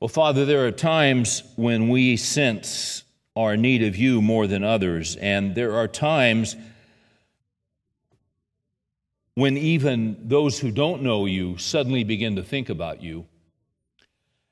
[0.00, 3.04] Well, Father, there are times when we sense
[3.36, 6.56] our need of you more than others, and there are times
[9.34, 13.26] when even those who don't know you suddenly begin to think about you.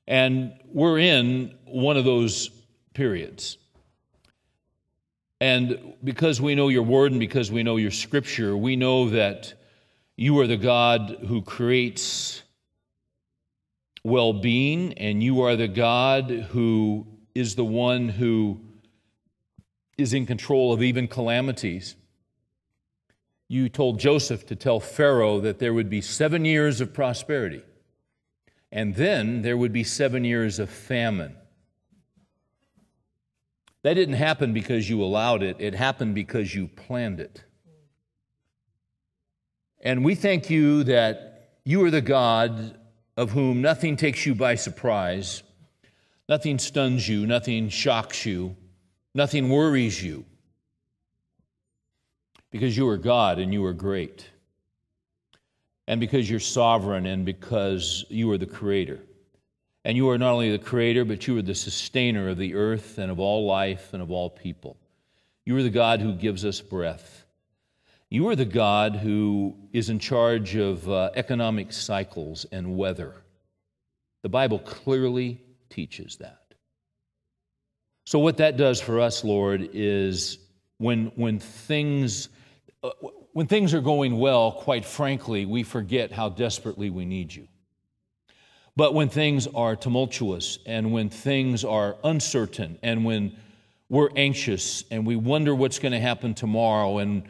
[0.06, 2.50] And we're in one of those
[2.92, 3.56] periods.
[5.40, 9.54] And because we know your word and because we know your scripture, we know that
[10.14, 12.42] you are the God who creates
[14.08, 18.60] well being, and you are the God who is the one who
[19.96, 21.96] is in control of even calamities.
[23.48, 27.62] You told Joseph to tell Pharaoh that there would be seven years of prosperity,
[28.70, 31.36] and then there would be seven years of famine.
[33.82, 37.44] That didn't happen because you allowed it, it happened because you planned it.
[39.80, 42.76] And we thank you that you are the God
[43.18, 45.42] of whom nothing takes you by surprise,
[46.28, 48.56] nothing stuns you, nothing shocks you,
[49.12, 50.24] nothing worries you,
[52.52, 54.30] because you are God and you are great,
[55.88, 59.00] and because you're sovereign and because you are the creator.
[59.84, 62.98] And you are not only the creator, but you are the sustainer of the earth
[62.98, 64.76] and of all life and of all people.
[65.44, 67.17] You are the God who gives us breath.
[68.10, 73.14] You are the God who is in charge of uh, economic cycles and weather.
[74.22, 76.54] The Bible clearly teaches that.
[78.06, 80.38] So, what that does for us, Lord, is
[80.78, 82.30] when, when, things,
[82.82, 82.90] uh,
[83.34, 87.46] when things are going well, quite frankly, we forget how desperately we need you.
[88.74, 93.36] But when things are tumultuous and when things are uncertain and when
[93.90, 97.24] we're anxious and we wonder what's going to happen tomorrow and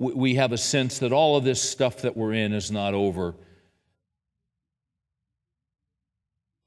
[0.00, 3.34] we have a sense that all of this stuff that we're in is not over.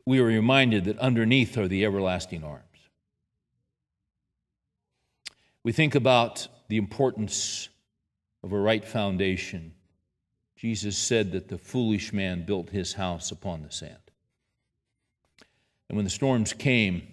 [0.06, 2.64] We are reminded that underneath are the everlasting arms.
[5.64, 7.70] We think about the importance
[8.44, 9.74] of a right foundation.
[10.56, 13.98] Jesus said that the foolish man built his house upon the sand.
[15.90, 17.08] And when the storms came,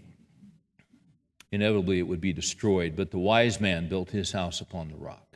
[1.51, 5.30] inevitably it would be destroyed, but the wise man built his house upon the rock.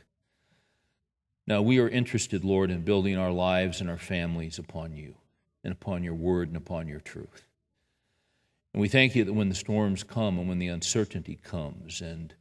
[1.47, 5.15] Now, we are interested, Lord, in building our lives and our families upon you
[5.63, 7.45] and upon your word and upon your truth.
[8.73, 12.33] And we thank you that when the storms come and when the uncertainty comes and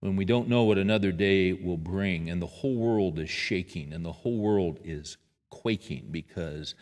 [0.00, 3.92] when we don't know what another day will bring and the whole world is shaking
[3.92, 5.18] and the whole world is
[5.50, 6.74] quaking because,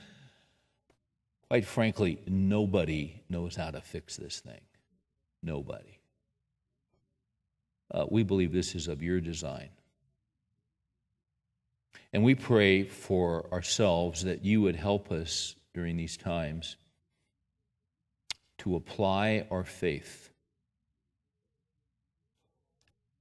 [1.48, 4.60] quite frankly, nobody knows how to fix this thing.
[5.42, 5.93] Nobody.
[7.94, 9.68] Uh, we believe this is of your design.
[12.12, 16.76] And we pray for ourselves that you would help us during these times
[18.58, 20.30] to apply our faith.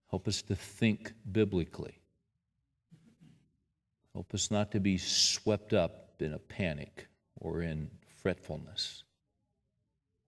[0.10, 2.00] Help us to think biblically.
[4.14, 7.08] Help us not to be swept up in a panic
[7.40, 7.92] or in
[8.22, 9.04] fretfulness.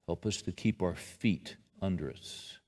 [0.05, 2.59] Help us to keep our feet under us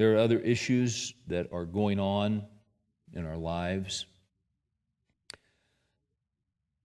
[0.00, 2.42] there are other issues that are going on
[3.12, 4.06] in our lives.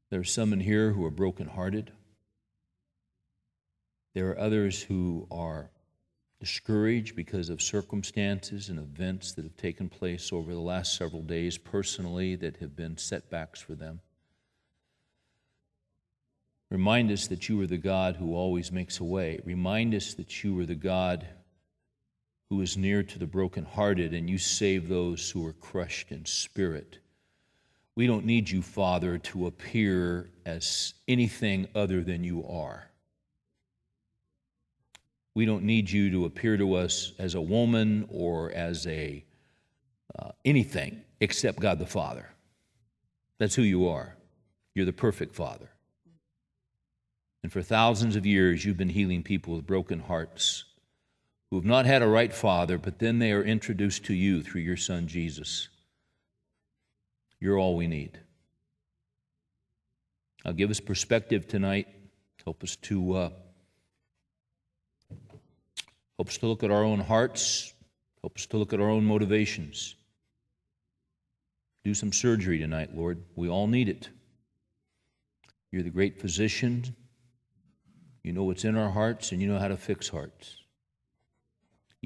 [0.09, 1.94] There are some in here who are brokenhearted.
[4.16, 5.72] There are others who are
[6.42, 11.58] discouraged because of circumstances and events that have taken place over the last several days
[11.58, 14.02] personally that have been setbacks for them.
[16.70, 19.40] Remind us that you are the God who always makes a way.
[19.46, 21.26] Remind us that you are the God
[22.50, 27.00] who is near to the brokenhearted, and you save those who are crushed in spirit.
[27.95, 32.89] We don't need you, Father, to appear as anything other than you are.
[35.34, 39.23] We don't need you to appear to us as a woman or as a
[40.17, 42.29] uh, anything except God the Father.
[43.38, 44.16] That's who you are.
[44.73, 45.69] You're the perfect Father.
[47.43, 50.66] And for thousands of years, you've been healing people with broken hearts
[51.50, 54.62] who have not had a right father, but then they are introduced to you through
[54.62, 55.70] your son Jesus.
[57.40, 58.20] You're all we need.
[60.44, 61.88] Now, give us perspective tonight.
[62.44, 63.30] Help us to uh,
[66.18, 67.74] help us to look at our own hearts.
[68.22, 69.96] Help us to look at our own motivations.
[71.84, 73.24] Do some surgery tonight, Lord.
[73.36, 74.09] We all need it.
[75.72, 76.96] You're the great physician.
[78.24, 80.58] You know what's in our hearts, and you know how to fix hearts.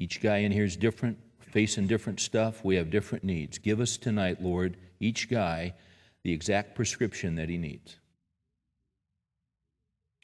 [0.00, 2.64] Each guy in here is different, facing different stuff.
[2.64, 3.58] We have different needs.
[3.58, 5.74] Give us tonight, Lord, each guy,
[6.22, 7.98] the exact prescription that he needs.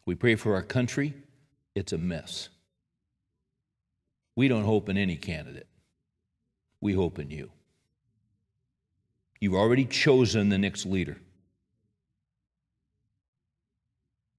[0.07, 1.13] We pray for our country,
[1.75, 2.49] it's a mess.
[4.35, 5.67] We don't hope in any candidate,
[6.81, 7.51] we hope in you.
[9.41, 11.19] You've already chosen the next leader.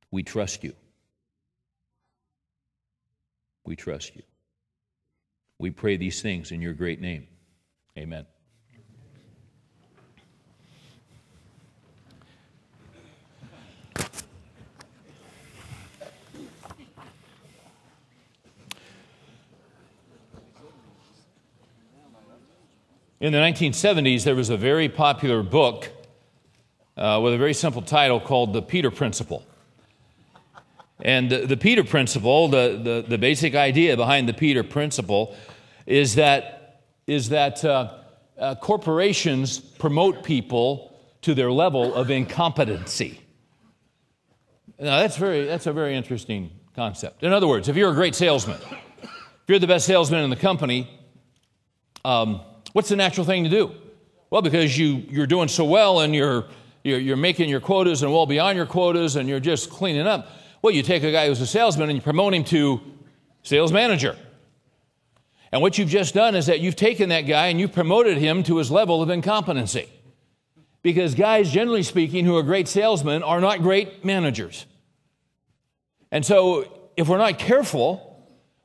[0.09, 0.73] We trust you.
[3.63, 4.23] We trust you.
[5.59, 7.27] We pray these things in your great name.
[7.97, 8.25] Amen.
[23.19, 25.89] In the 1970s, there was a very popular book
[26.95, 29.43] uh, with a very simple title called The Peter Principle.
[31.01, 35.35] And the, the Peter Principle, the, the, the, basic idea behind the Peter Principle,
[35.85, 37.93] is that, is that uh,
[38.37, 43.21] uh, corporations promote people to their level of incompetency.
[44.79, 47.23] Now, that's, very, that's a very interesting concept.
[47.23, 48.59] In other words, if you're a great salesman,
[49.01, 49.09] if
[49.47, 50.89] you're the best salesman in the company,
[52.03, 52.41] um,
[52.77, 53.71] What's the natural thing to do?
[54.29, 56.45] Well, because you, you're doing so well and you're,
[56.83, 60.29] you're, you're making your quotas and well beyond your quotas and you're just cleaning up.
[60.61, 62.81] Well, you take a guy who's a salesman and you promote him to
[63.43, 64.15] sales manager.
[65.51, 68.43] And what you've just done is that you've taken that guy and you've promoted him
[68.43, 69.89] to his level of incompetency.
[70.81, 74.65] Because guys, generally speaking, who are great salesmen are not great managers.
[76.11, 78.07] And so, if we're not careful,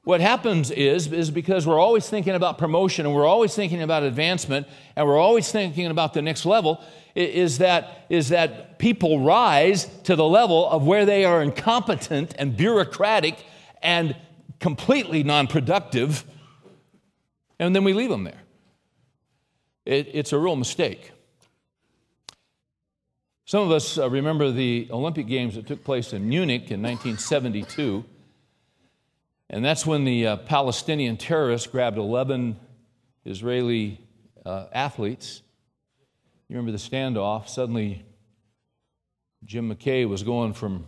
[0.04, 4.02] what happens is, is because we're always thinking about promotion and we're always thinking about
[4.02, 4.66] advancement
[4.96, 6.82] and we're always thinking about the next level,
[7.14, 12.56] is that, is that people rise to the level of where they are incompetent and
[12.56, 13.44] bureaucratic
[13.82, 14.17] and
[14.61, 16.25] completely non productive,
[17.59, 18.43] and then we leave them there.
[19.85, 21.12] It, it's a real mistake.
[23.44, 28.05] Some of us uh, remember the Olympic Games that took place in Munich in 1972.
[29.50, 32.56] And that's when the uh, Palestinian terrorists grabbed 11
[33.26, 34.00] Israeli
[34.47, 35.43] uh, athletes.
[36.52, 37.49] You remember the standoff?
[37.49, 38.04] Suddenly,
[39.43, 40.84] Jim McKay was going from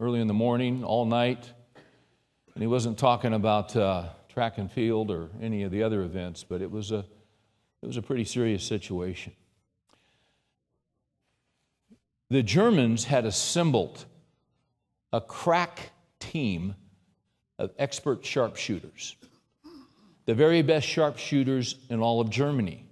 [0.00, 1.52] early in the morning all night,
[2.52, 6.42] and he wasn't talking about uh, track and field or any of the other events,
[6.42, 7.06] but it was a,
[7.80, 9.32] it was a pretty serious situation.
[12.30, 14.06] The Germans had assembled
[15.12, 16.74] a crack team
[17.60, 19.14] of expert sharpshooters,
[20.26, 22.83] the very best sharpshooters in all of Germany,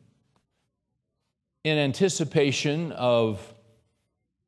[1.64, 3.54] in anticipation of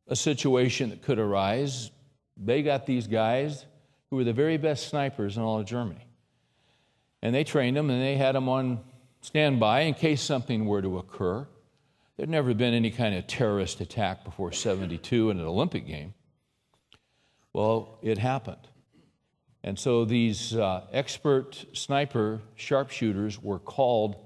[0.08, 1.90] a situation that could arise.
[2.36, 3.64] They got these guys
[4.10, 6.06] who were the very best snipers in all of Germany.
[7.22, 8.80] And they trained them and they had them on
[9.20, 11.46] standby in case something were to occur.
[12.16, 16.14] There'd never been any kind of terrorist attack before 72 in an Olympic game.
[17.52, 18.68] Well, it happened.
[19.62, 24.16] And so these uh, expert sniper sharpshooters were called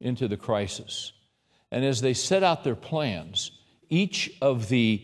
[0.00, 1.12] into the crisis.
[1.70, 3.50] And as they set out their plans,
[3.88, 5.02] each of the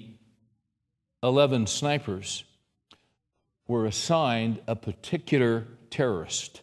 [1.23, 2.45] 11 snipers
[3.67, 6.63] were assigned a particular terrorist.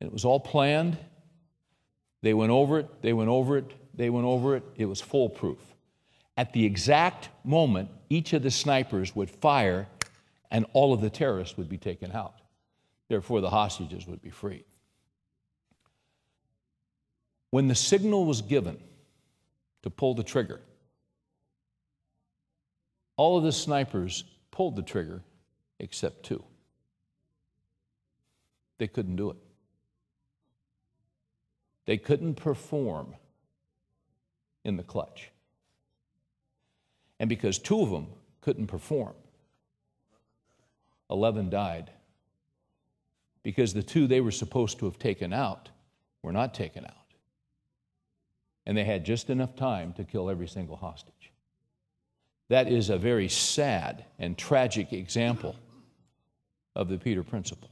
[0.00, 0.98] And it was all planned.
[2.22, 4.64] They went over it, they went over it, they went over it.
[4.76, 5.58] It was foolproof.
[6.36, 9.88] At the exact moment, each of the snipers would fire
[10.50, 12.34] and all of the terrorists would be taken out.
[13.08, 14.64] Therefore, the hostages would be freed.
[17.50, 18.78] When the signal was given
[19.82, 20.60] to pull the trigger,
[23.16, 25.22] all of the snipers pulled the trigger
[25.78, 26.44] except two.
[28.78, 29.36] They couldn't do it.
[31.86, 33.14] They couldn't perform
[34.64, 35.30] in the clutch.
[37.18, 38.08] And because two of them
[38.40, 39.14] couldn't perform,
[41.10, 41.90] 11 died
[43.42, 45.70] because the two they were supposed to have taken out
[46.22, 47.07] were not taken out.
[48.68, 51.32] And they had just enough time to kill every single hostage.
[52.50, 55.56] That is a very sad and tragic example
[56.76, 57.70] of the Peter principle.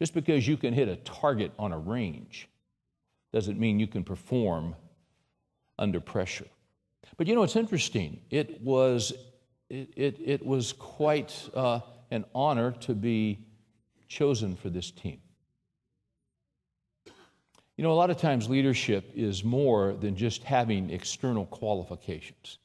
[0.00, 2.48] Just because you can hit a target on a range
[3.32, 4.74] doesn't mean you can perform
[5.78, 6.48] under pressure.
[7.16, 8.20] But you know, it's interesting.
[8.30, 9.12] It was,
[9.70, 13.46] it, it, it was quite uh, an honor to be
[14.08, 15.21] chosen for this team.
[17.76, 22.58] You know, a lot of times leadership is more than just having external qualifications.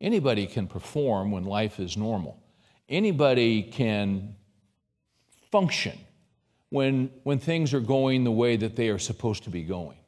[0.00, 2.42] Anybody can perform when life is normal.
[2.88, 4.36] Anybody can
[5.50, 5.98] function
[6.70, 9.98] when, when things are going the way that they are supposed to be going.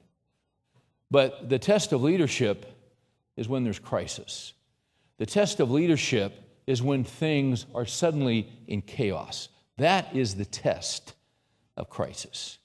[1.10, 2.66] But the test of leadership
[3.36, 4.52] is when there's crisis.
[5.18, 6.34] The test of leadership
[6.66, 9.48] is when things are suddenly in chaos.
[9.78, 11.14] That is the test
[11.76, 12.58] of crisis.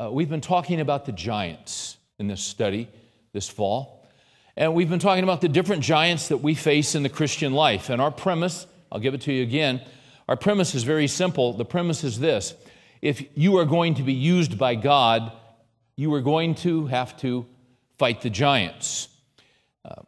[0.00, 2.88] Uh, we've been talking about the giants in this study
[3.34, 4.08] this fall,
[4.56, 7.90] and we've been talking about the different giants that we face in the Christian life.
[7.90, 9.82] And our premise, I'll give it to you again,
[10.26, 11.52] our premise is very simple.
[11.52, 12.54] The premise is this
[13.02, 15.32] if you are going to be used by God,
[15.96, 17.46] you are going to have to
[17.98, 19.08] fight the giants.
[19.84, 20.00] Uh,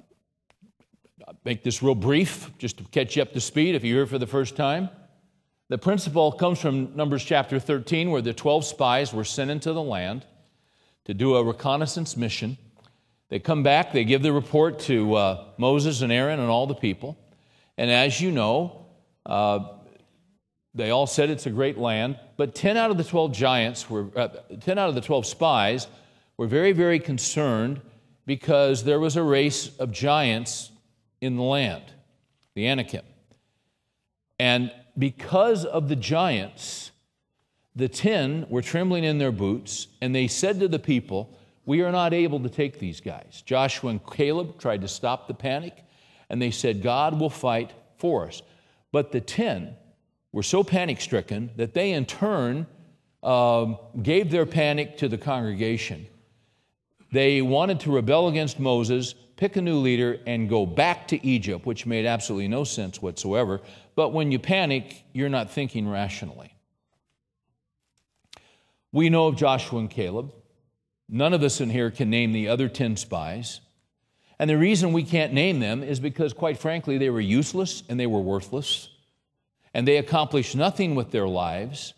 [1.45, 4.19] make this real brief just to catch you up to speed if you're here for
[4.19, 4.89] the first time.
[5.69, 9.83] The principle comes from Numbers chapter 13, where the 12 spies were sent into the
[9.83, 10.27] land
[11.05, 12.59] to do a reconnaissance mission.
[13.29, 16.75] They come back, they give the report to uh, Moses and Aaron and all the
[16.75, 17.19] people.
[17.79, 18.87] And as you know,
[19.25, 19.61] uh,
[20.75, 24.09] they all said it's a great land, but 10 out of the 12 giants were,
[24.17, 24.29] uh,
[24.61, 25.87] 10 out of the 12 spies
[26.37, 27.81] were very, very concerned
[28.27, 30.71] because there was a race of giants
[31.21, 31.85] in the land,
[32.55, 33.05] the Anakim.
[34.39, 36.91] And because of the giants,
[37.75, 41.93] the ten were trembling in their boots, and they said to the people, We are
[41.93, 43.43] not able to take these guys.
[43.45, 45.85] Joshua and Caleb tried to stop the panic,
[46.29, 48.43] and they said, God will fight for us.
[48.91, 49.77] But the ten
[50.33, 52.67] were so panic stricken that they, in turn,
[53.23, 56.07] um, gave their panic to the congregation.
[57.13, 61.67] They wanted to rebel against Moses, pick a new leader, and go back to Egypt,
[61.67, 63.61] which made absolutely no sense whatsoever.
[63.95, 66.55] But when you panic, you're not thinking rationally.
[68.93, 70.33] We know of Joshua and Caleb.
[71.09, 73.61] None of us in here can name the other 10 spies.
[74.39, 77.99] And the reason we can't name them is because, quite frankly, they were useless and
[77.99, 78.89] they were worthless,
[79.73, 81.95] and they accomplished nothing with their lives.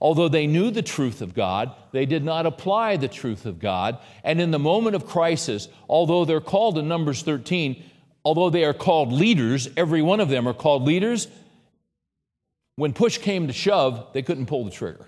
[0.00, 3.98] Although they knew the truth of God, they did not apply the truth of God.
[4.22, 7.82] And in the moment of crisis, although they're called in Numbers 13,
[8.24, 11.26] although they are called leaders, every one of them are called leaders,
[12.76, 15.06] when push came to shove, they couldn't pull the trigger.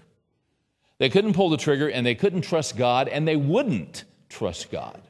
[0.99, 5.01] They couldn't pull the trigger and they couldn't trust God and they wouldn't trust God.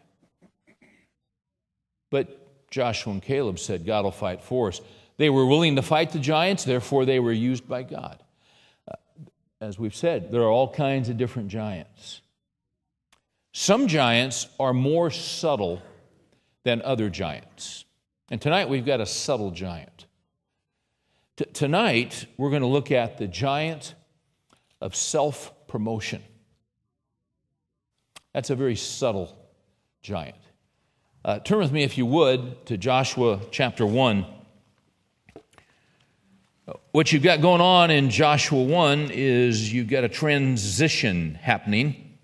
[2.11, 4.81] But Joshua and Caleb said, God will fight for us.
[5.17, 8.23] They were willing to fight the giants, therefore, they were used by God
[9.61, 12.23] as we've said, there are all kinds of different giants.
[13.53, 15.83] Some giants are more subtle
[16.65, 17.85] than other giants.
[18.31, 20.07] And tonight we've got a subtle giant.
[21.37, 23.95] T- tonight we're going to look at the giant
[24.81, 26.23] of self promotion.
[28.33, 29.37] That's a very subtle
[30.03, 30.37] giant.
[31.25, 34.25] Uh, turn with me, if you would, to Joshua chapter 1.
[36.93, 42.19] What you've got going on in Joshua 1 is you've got a transition happening,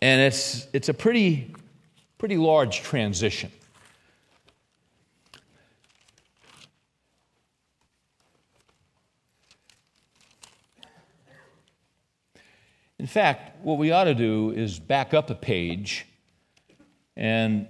[0.00, 1.54] and it's, it's a pretty,
[2.16, 3.52] pretty large transition.
[12.98, 16.06] In fact, what we ought to do is back up a page
[17.14, 17.68] and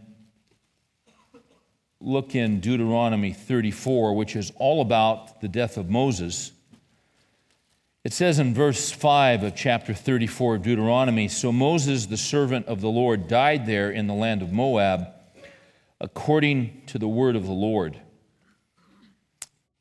[2.05, 6.53] look in Deuteronomy 34, which is all about the death of Moses.
[8.05, 12.83] It says in verse 5 of chapter 34 of Deuteronomy So Moses, the servant of
[12.83, 15.09] the Lord, died there in the land of Moab,
[16.01, 17.99] according to the word of the Lord.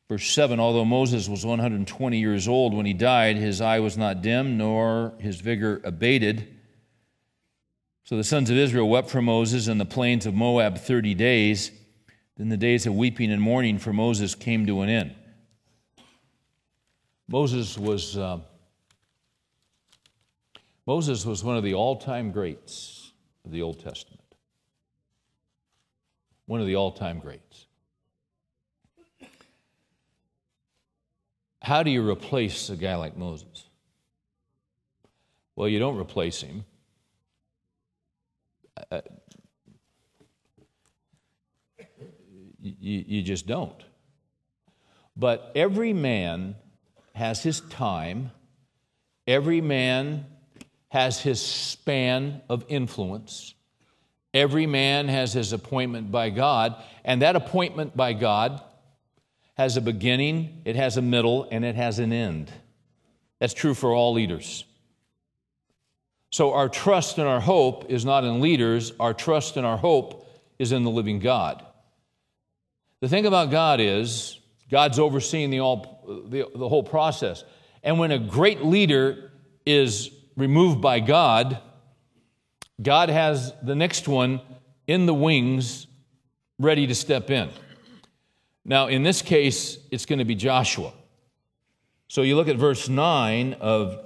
[0.08, 4.22] Verse 7 Although Moses was 120 years old when he died, his eye was not
[4.22, 6.48] dim, nor his vigor abated.
[8.06, 11.72] So the sons of Israel wept for Moses in the plains of Moab 30 days.
[12.38, 15.16] Then the days of weeping and mourning for Moses came to an end.
[17.28, 18.40] Moses was, uh,
[20.86, 23.12] Moses was one of the all time greats
[23.46, 24.20] of the Old Testament.
[26.46, 27.68] One of the all time greats.
[31.62, 33.70] How do you replace a guy like Moses?
[35.56, 36.66] Well, you don't replace him.
[38.92, 39.02] Uh,
[42.84, 43.82] You, you just don't.
[45.16, 46.56] But every man
[47.16, 48.32] has his time,
[49.26, 50.26] every man
[50.90, 53.54] has his span of influence.
[54.34, 56.76] Every man has his appointment by God,
[57.06, 58.62] and that appointment by God
[59.56, 62.52] has a beginning, it has a middle, and it has an end.
[63.40, 64.66] That's true for all leaders.
[66.32, 70.28] So our trust and our hope is not in leaders, our trust and our hope
[70.60, 71.66] is in the living God.
[73.04, 74.40] The thing about God is,
[74.72, 77.44] God's overseeing the, all, the, the whole process.
[77.84, 79.30] And when a great leader
[79.66, 81.60] is removed by God,
[82.82, 84.40] God has the next one
[84.88, 85.86] in the wings
[86.58, 87.50] ready to step in.
[88.64, 90.94] Now, in this case, it's going to be Joshua.
[92.08, 94.00] So you look at verse 9 of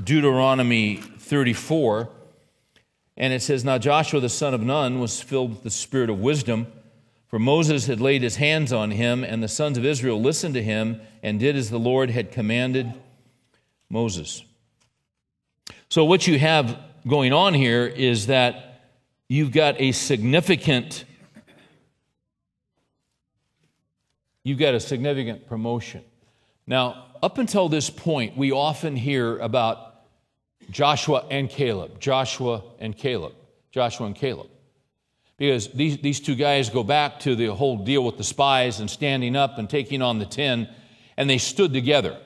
[0.00, 2.10] Deuteronomy 34,
[3.16, 6.20] and it says, Now Joshua the son of Nun was filled with the spirit of
[6.20, 6.68] wisdom,
[7.36, 10.62] for Moses had laid his hands on him, and the sons of Israel listened to
[10.62, 12.94] him and did as the Lord had commanded
[13.90, 14.42] Moses.
[15.90, 18.80] So, what you have going on here is that
[19.28, 21.04] you've got a significant
[24.42, 26.04] you've got a significant promotion.
[26.66, 30.06] Now, up until this point, we often hear about
[30.70, 33.34] Joshua and Caleb, Joshua and Caleb,
[33.72, 34.48] Joshua and Caleb.
[35.38, 38.88] Because these, these two guys go back to the whole deal with the spies and
[38.88, 40.68] standing up and taking on the ten,
[41.16, 42.18] and they stood together.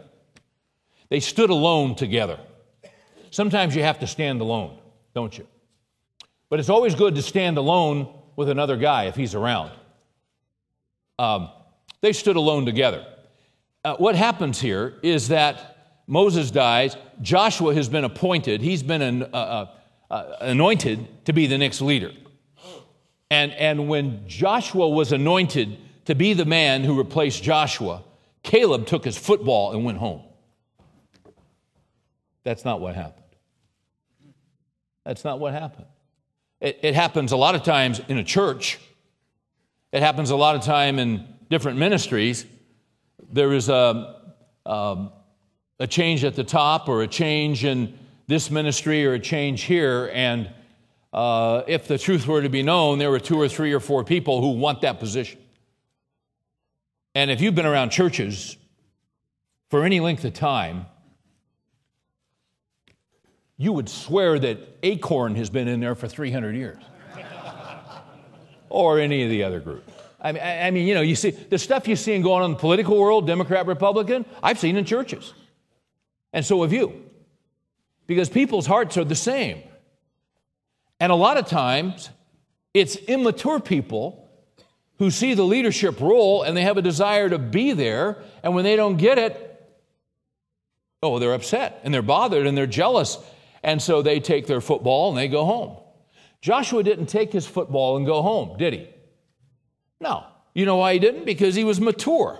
[1.09, 2.39] They stood alone together.
[3.31, 4.79] Sometimes you have to stand alone,
[5.15, 5.47] don't you?
[6.49, 9.73] But it's always good to stand alone with another guy if he's around.
[11.19, 11.51] Um,
[12.01, 13.07] they stood alone together.
[13.85, 19.23] Uh, what happens here is that Moses dies, Joshua has been appointed, he's been an,
[19.23, 19.67] uh, uh,
[20.11, 22.13] uh, anointed to be the next leader.
[23.31, 28.03] And, and when Joshua was anointed to be the man who replaced Joshua,
[28.43, 30.23] Caleb took his football and went home.
[32.43, 33.25] That's not what happened.
[35.05, 35.87] That's not what happened.
[36.61, 38.79] It, it happens a lot of times in a church.
[39.93, 42.47] It happens a lot of time in different ministries,
[43.33, 44.17] there is a,
[44.65, 45.13] um,
[45.79, 50.11] a change at the top or a change in this ministry or a change here.
[50.15, 50.51] And
[51.13, 54.05] uh, if the truth were to be known, there were two or three or four
[54.05, 55.41] people who want that position.
[57.15, 58.57] And if you've been around churches
[59.69, 60.87] for any length of time,
[63.57, 66.83] you would swear that Acorn has been in there for 300 years.
[68.71, 69.93] or any of the other groups.
[70.21, 72.55] I mean, I mean, you know, you see the stuff you're seeing going on in
[72.55, 75.35] the political world, Democrat, Republican, I've seen in churches.
[76.33, 77.05] And so have you.
[78.07, 79.63] Because people's hearts are the same.
[81.01, 82.11] And a lot of times,
[82.75, 84.29] it's immature people
[84.99, 88.19] who see the leadership role and they have a desire to be there.
[88.43, 89.47] And when they don't get it,
[91.03, 93.17] oh, they're upset and they're bothered and they're jealous.
[93.63, 95.79] And so they take their football and they go home.
[96.43, 98.89] Joshua didn't take his football and go home, did he?
[100.01, 100.25] No.
[100.55, 101.25] You know why he didn't?
[101.25, 102.39] Because he was mature.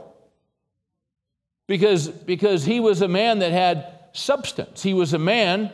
[1.67, 4.83] Because, because he was a man that had substance.
[4.83, 5.71] He was a man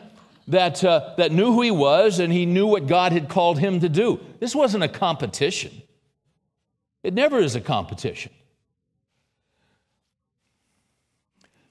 [0.48, 3.80] that, uh, that knew who he was and he knew what God had called him
[3.80, 4.20] to do.
[4.38, 5.82] This wasn't a competition,
[7.02, 8.32] it never is a competition.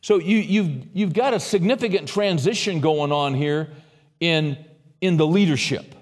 [0.02, 3.72] So you, you've, you've got a significant transition going on here
[4.20, 4.56] in,
[5.02, 5.96] in the leadership.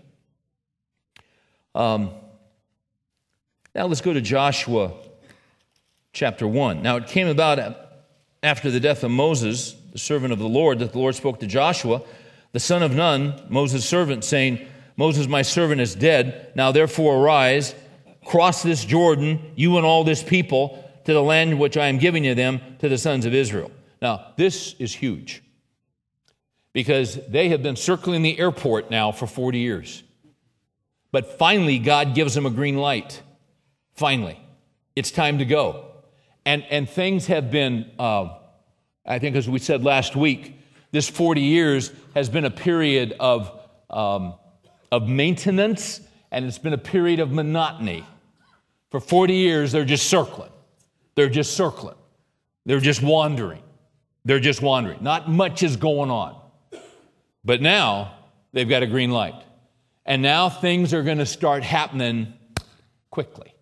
[1.74, 2.12] Um,
[3.74, 4.92] now let's go to Joshua
[6.12, 6.84] chapter 1.
[6.84, 7.78] Now it came about
[8.44, 11.48] after the death of Moses, the servant of the Lord, that the Lord spoke to
[11.48, 12.02] Joshua,
[12.54, 16.52] the son of Nun, Moses' servant, saying, Moses, my servant, is dead.
[16.56, 17.76] Now therefore arise,
[18.26, 22.24] cross this Jordan, you and all this people, to the land which I am giving
[22.24, 23.72] you them, to the sons of Israel.
[24.02, 25.42] Now, this is huge
[26.74, 30.04] because they have been circling the airport now for 40 years.
[31.12, 33.22] But finally, God gives them a green light.
[33.94, 34.40] Finally,
[34.96, 35.86] it's time to go.
[36.46, 38.36] And, and things have been, uh,
[39.06, 40.60] I think, as we said last week,
[40.94, 43.52] this 40 years has been a period of,
[43.90, 44.36] um,
[44.92, 46.00] of maintenance
[46.32, 48.06] and it's been a period of monotony.
[48.92, 50.52] For 40 years, they're just circling.
[51.16, 51.96] They're just circling.
[52.68, 53.64] They're just wandering.
[54.24, 55.00] They're just wandering.
[55.02, 56.40] Not much is going on.
[57.44, 58.14] But now
[58.52, 59.36] they've got a green light.
[60.06, 62.34] And now things are going to start happening
[63.10, 63.56] quickly.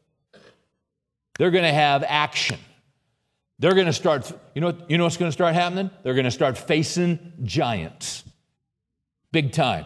[1.39, 2.60] They're going to have action.
[3.62, 5.91] They're going to start, you know, you know what's going to start happening?
[6.02, 8.24] They're going to start facing giants.
[9.32, 9.86] Big time.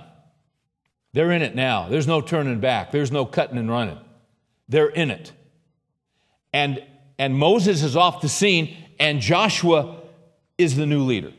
[1.11, 1.89] They're in it now.
[1.89, 2.93] There's no turning back.
[2.93, 3.99] There's no cutting and running.
[4.69, 5.33] They're in it.
[6.53, 6.81] And,
[7.19, 10.03] and Moses is off the scene, and Joshua
[10.57, 11.33] is the new leader.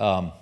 [0.00, 0.32] Um,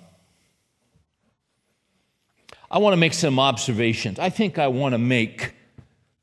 [2.71, 4.17] I want to make some observations.
[4.17, 5.53] I think I want to make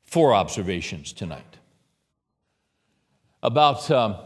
[0.03, 1.48] four observations tonight
[3.41, 4.17] about, um,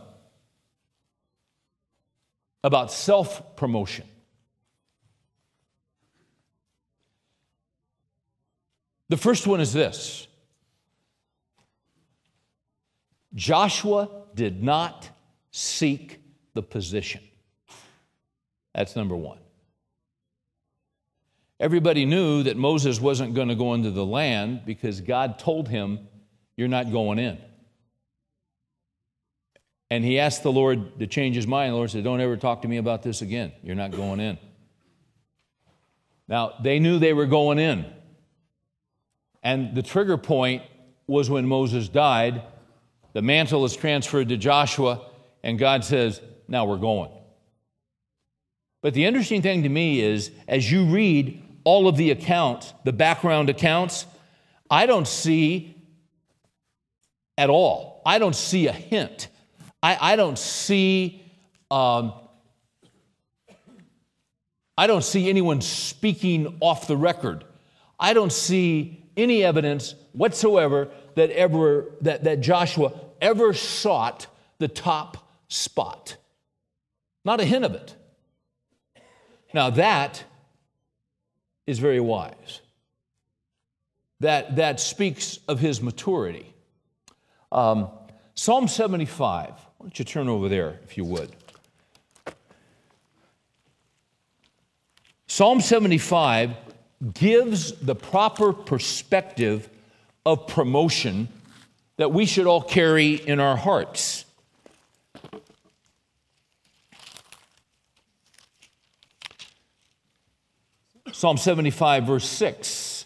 [2.63, 4.05] about self promotion.
[9.09, 10.27] The first one is this
[13.35, 15.09] Joshua did not
[15.51, 16.19] seek
[16.53, 17.21] the position.
[18.73, 19.37] That's number one.
[21.59, 25.99] Everybody knew that Moses wasn't going to go into the land because God told him,
[26.57, 27.37] You're not going in.
[29.93, 31.71] And he asked the Lord to change his mind.
[31.71, 33.51] The Lord said, Don't ever talk to me about this again.
[33.61, 34.39] You're not going in.
[36.27, 37.85] Now, they knew they were going in.
[39.43, 40.63] And the trigger point
[41.05, 42.41] was when Moses died.
[43.13, 44.99] The mantle is transferred to Joshua,
[45.43, 47.11] and God says, Now we're going.
[48.81, 52.93] But the interesting thing to me is, as you read all of the accounts, the
[52.93, 54.07] background accounts,
[54.71, 55.77] I don't see
[57.37, 58.01] at all.
[58.07, 59.27] I don't see a hint.
[59.83, 61.21] I, I don't see.
[61.69, 62.13] Um,
[64.77, 67.43] I don't see anyone speaking off the record.
[67.99, 74.25] I don't see any evidence whatsoever that ever that, that Joshua ever sought
[74.57, 76.15] the top spot.
[77.25, 77.95] Not a hint of it.
[79.53, 80.23] Now that
[81.67, 82.61] is very wise.
[84.21, 86.53] That, that speaks of his maturity.
[87.51, 87.89] Um,
[88.35, 89.53] Psalm 75.
[89.83, 91.29] Why don't you turn over there, if you would?
[95.27, 96.55] Psalm 75
[97.13, 99.69] gives the proper perspective
[100.25, 101.27] of promotion
[101.97, 104.23] that we should all carry in our hearts.
[111.11, 113.05] Psalm 75, verse 6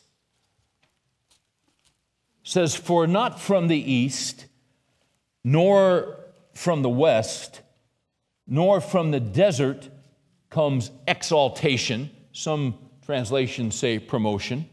[2.43, 4.45] says, For not from the east,
[5.43, 6.19] nor
[6.57, 7.61] from the west,
[8.47, 9.89] nor from the desert
[10.49, 12.09] comes exaltation.
[12.31, 14.67] Some translations say promotion.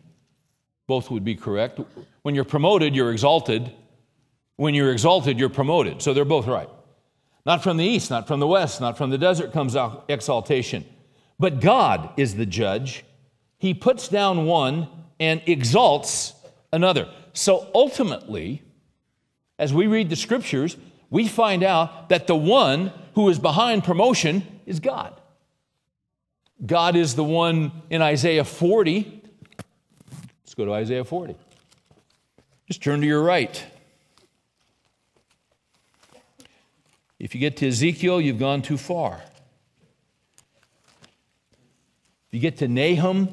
[0.86, 1.80] Both would be correct.
[2.22, 3.70] When you're promoted, you're exalted.
[4.56, 6.00] When you're exalted, you're promoted.
[6.02, 6.68] So they're both right.
[7.46, 9.76] Not from the east, not from the west, not from the desert comes
[10.08, 10.84] exaltation.
[11.38, 13.04] But God is the judge
[13.58, 16.34] he puts down one and exalts
[16.72, 17.08] another.
[17.32, 18.62] So ultimately,
[19.58, 20.76] as we read the scriptures,
[21.14, 25.18] we find out that the one who is behind promotion is God.
[26.66, 29.22] God is the one in Isaiah 40.
[30.42, 31.36] Let's go to Isaiah 40.
[32.66, 33.64] Just turn to your right.
[37.18, 39.22] If you get to Ezekiel, you've gone too far.
[42.26, 43.28] If you get to Nahum,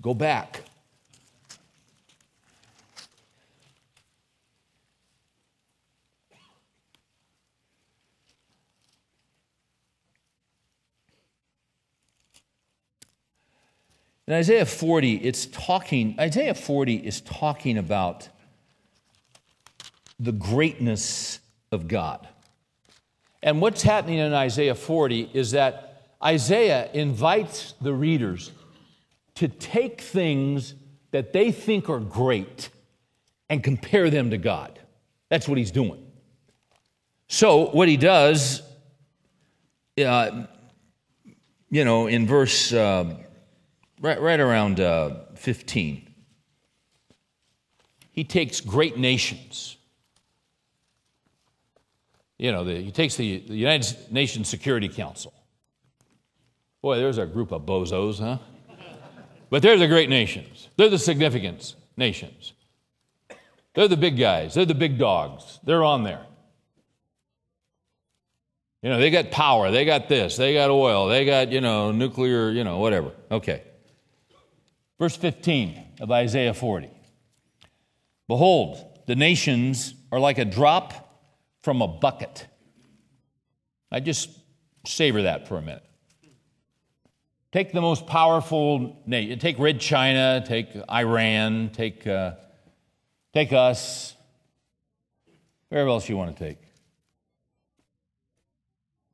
[0.00, 0.55] Go back.
[14.26, 18.28] In Isaiah 40, it's talking, Isaiah 40 is talking about
[20.18, 21.38] the greatness
[21.70, 22.26] of God.
[23.40, 28.50] And what's happening in Isaiah 40 is that Isaiah invites the readers
[29.36, 30.74] to take things
[31.12, 32.70] that they think are great
[33.48, 34.76] and compare them to God.
[35.28, 36.04] That's what he's doing.
[37.28, 38.62] So, what he does,
[40.04, 40.46] uh,
[41.70, 43.16] you know, in verse uh,
[44.00, 46.08] right, right around uh, 15,
[48.10, 49.76] he takes great nations.
[52.38, 55.32] You know, the, he takes the, the United Nations Security Council.
[56.82, 58.38] Boy, there's a group of bozos, huh?
[59.48, 60.68] But they're the great nations.
[60.76, 62.52] They're the significant nations.
[63.74, 64.54] They're the big guys.
[64.54, 65.60] They're the big dogs.
[65.62, 66.26] They're on there.
[68.82, 69.70] You know, they got power.
[69.70, 70.36] They got this.
[70.36, 71.08] They got oil.
[71.08, 73.12] They got, you know, nuclear, you know, whatever.
[73.30, 73.62] Okay.
[74.98, 76.90] Verse 15 of Isaiah 40.
[78.28, 81.22] Behold, the nations are like a drop
[81.62, 82.46] from a bucket.
[83.90, 84.30] I just
[84.86, 85.82] savor that for a minute.
[87.52, 89.38] Take the most powerful nation.
[89.38, 92.32] Take Red China, take Iran, take, uh,
[93.32, 94.14] take us.
[95.68, 96.58] wherever else you want to take?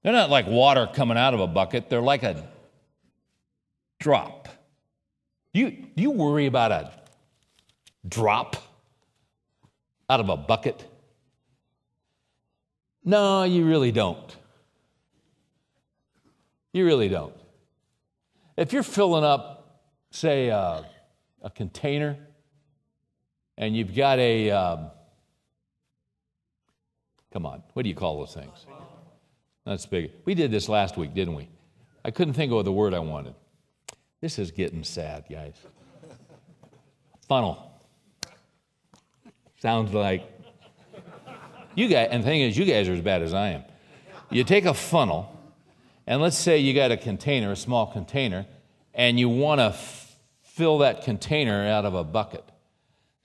[0.03, 2.49] They're not like water coming out of a bucket, they're like a
[4.01, 4.49] drop.
[5.55, 6.93] Do you, do you worry about a
[8.09, 8.57] drop
[10.09, 10.85] out of a bucket?
[13.05, 14.37] No, you really don't.
[16.73, 17.35] You really don't.
[18.57, 20.85] If you're filling up, say, a
[21.55, 22.17] container,
[23.59, 24.91] and you've got a, um,
[27.33, 28.67] come on, what do you call those things?
[29.67, 30.13] That's big.
[30.25, 31.49] We did this last week, didn't we?
[32.05, 33.35] I couldn't think of the word I wanted.
[34.23, 35.57] This is getting sad, guys.
[37.27, 37.73] Funnel.
[39.59, 40.23] Sounds like
[41.75, 43.65] you guys, and the thing is, you guys are as bad as I am.
[44.31, 45.37] You take a funnel,
[46.07, 48.47] and let's say you got a container, a small container,
[48.95, 52.45] and you want to f- fill that container out of a bucket.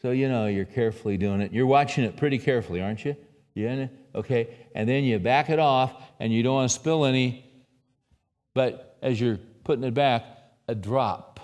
[0.02, 1.54] So, you know, you're carefully doing it.
[1.54, 3.16] You're watching it pretty carefully, aren't you?
[3.54, 4.48] Yeah, okay.
[4.74, 7.46] And then you back it off and you don't want to spill any.
[8.56, 10.24] But as you're putting it back,
[10.68, 11.40] a drop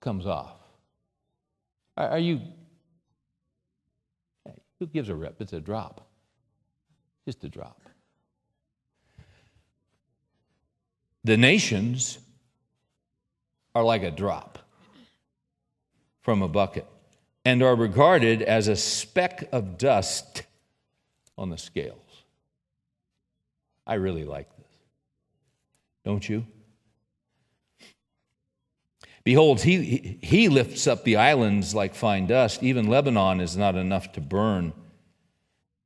[0.00, 0.58] comes off.
[1.96, 2.40] Are, are you,
[4.78, 5.40] who gives a rip?
[5.40, 6.06] It's a drop.
[7.26, 7.80] Just a drop.
[11.24, 12.18] The nations
[13.74, 14.58] are like a drop
[16.20, 16.86] from a bucket
[17.44, 20.42] and are regarded as a speck of dust
[21.36, 21.98] on the scales.
[23.86, 24.66] I really like this.
[26.04, 26.46] Don't you?
[29.24, 32.62] Behold, he, he lifts up the islands like fine dust.
[32.62, 34.74] Even Lebanon is not enough to burn.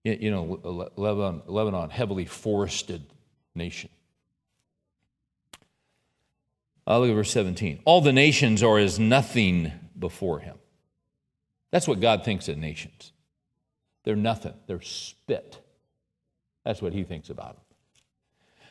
[0.03, 3.07] You know, Lebanon, Lebanon heavily forested
[3.55, 3.91] nation.
[6.87, 7.81] Uh, look at verse 17.
[7.85, 10.57] All the nations are as nothing before him.
[11.71, 13.13] That's what God thinks of nations.
[14.05, 15.61] They're nothing, they're spit.
[16.65, 17.65] That's what he thinks about them.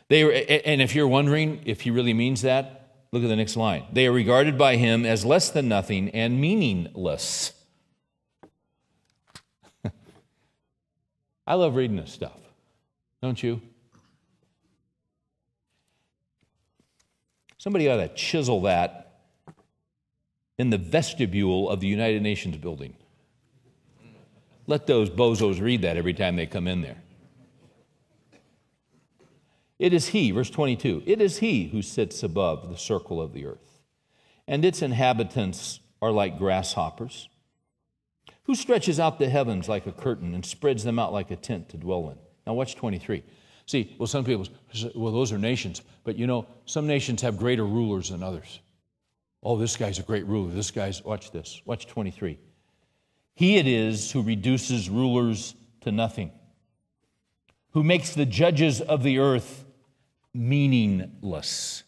[0.09, 3.85] They and if you're wondering if he really means that, look at the next line.
[3.91, 7.53] They are regarded by him as less than nothing and meaningless.
[11.47, 12.39] I love reading this stuff,
[13.21, 13.61] don't you?
[17.57, 19.19] Somebody ought to chisel that
[20.57, 22.95] in the vestibule of the United Nations building.
[24.67, 27.01] Let those bozos read that every time they come in there.
[29.79, 33.45] It is He, verse 22, it is He who sits above the circle of the
[33.45, 33.79] earth,
[34.47, 37.29] and its inhabitants are like grasshoppers.
[38.43, 41.69] Who stretches out the heavens like a curtain and spreads them out like a tent
[41.69, 42.17] to dwell in?
[42.45, 43.23] Now, watch 23.
[43.65, 45.81] See, well, some people say, well, those are nations.
[46.05, 48.61] But you know, some nations have greater rulers than others.
[49.43, 50.51] Oh, this guy's a great ruler.
[50.51, 51.61] This guy's, watch this.
[51.65, 52.39] Watch 23.
[53.35, 56.31] He it is who reduces rulers to nothing,
[57.71, 59.65] who makes the judges of the earth
[60.37, 61.83] meaningless.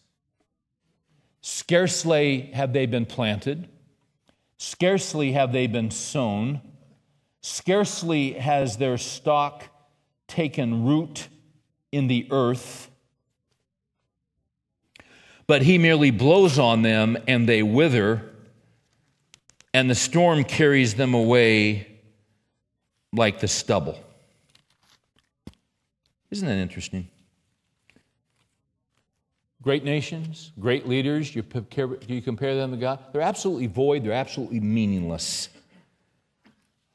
[1.40, 3.68] Scarcely have they been planted,
[4.58, 6.60] scarcely have they been sown,
[7.40, 9.64] scarcely has their stock
[10.26, 11.28] taken root
[11.92, 12.90] in the earth,
[15.46, 18.22] but he merely blows on them and they wither,
[19.72, 21.86] and the storm carries them away
[23.12, 23.98] like the stubble.
[26.30, 27.08] Isn't that interesting?
[29.62, 34.12] Great nations, great leaders, you compare, you compare them to God, they're absolutely void, they're
[34.12, 35.50] absolutely meaningless.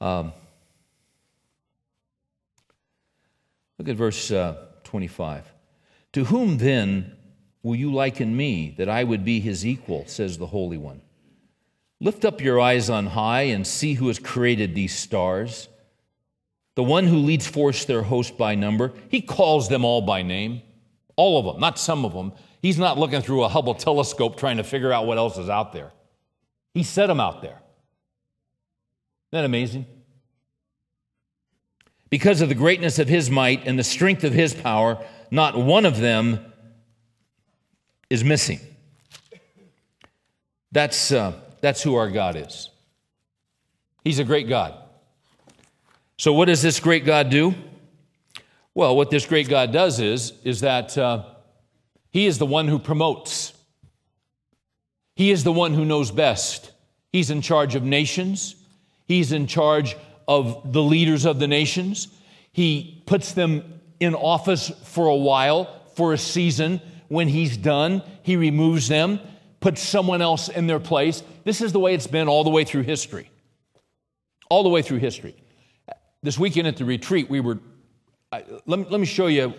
[0.01, 0.34] Um,
[3.78, 5.51] look at verse uh, 25.
[6.13, 7.15] To whom then
[7.62, 11.01] will you liken me, that I would be his equal, says the Holy One?
[11.99, 15.67] Lift up your eyes on high and see who has created these stars.
[16.75, 20.62] The one who leads forth their host by number, he calls them all by name.
[21.15, 22.34] All of them, not some of them.
[22.65, 25.71] He's not looking through a Hubble telescope trying to figure out what else is out
[25.71, 25.91] there.
[26.73, 27.62] He set them out there.
[29.32, 29.86] Isn't that amazing?
[32.10, 34.97] Because of the greatness of his might and the strength of his power,
[35.30, 36.43] not one of them
[38.10, 38.60] is missing.
[40.71, 42.71] That's, uh, that's who our God is.
[44.04, 44.73] He's a great God.
[46.17, 47.54] So, what does this great God do?
[48.73, 51.25] Well, what this great God does is, is that uh,
[52.15, 53.51] He is the one who promotes.
[55.17, 56.71] He is the one who knows best.
[57.12, 58.56] He's in charge of nations.
[59.06, 62.08] He's in charge of the leaders of the nations.
[62.54, 66.80] He puts them in office for a while, for a season.
[67.10, 69.19] When he's done, he removes them,
[69.60, 71.21] puts someone else in their place.
[71.43, 73.30] This is the way it's been all the way through history.
[74.49, 75.36] All the way through history.
[76.23, 77.60] This weekend at the retreat, we were,
[78.32, 79.54] I, let, me, let me show you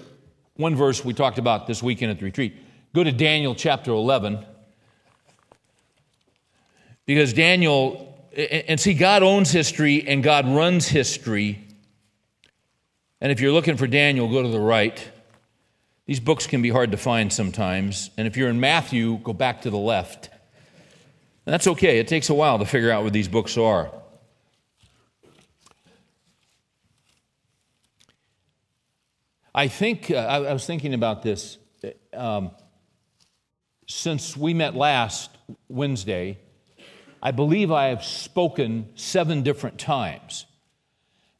[0.57, 2.57] one verse we talked about this weekend at the retreat.
[2.95, 4.45] Go to Daniel chapter 11.
[7.05, 11.65] Because Daniel and see, God owns history and God runs history.
[13.21, 15.11] And if you're looking for Daniel, go to the right.
[16.05, 18.11] These books can be hard to find sometimes.
[18.17, 20.29] And if you're in Matthew, go back to the left.
[21.47, 23.91] And that's okay, it takes a while to figure out where these books are.
[29.57, 31.57] I think, uh, I, I, was thinking about this.
[32.13, 32.51] Um,
[33.89, 35.31] since we met last
[35.69, 36.39] Wednesday,
[37.23, 40.45] I believe I have spoken seven different times.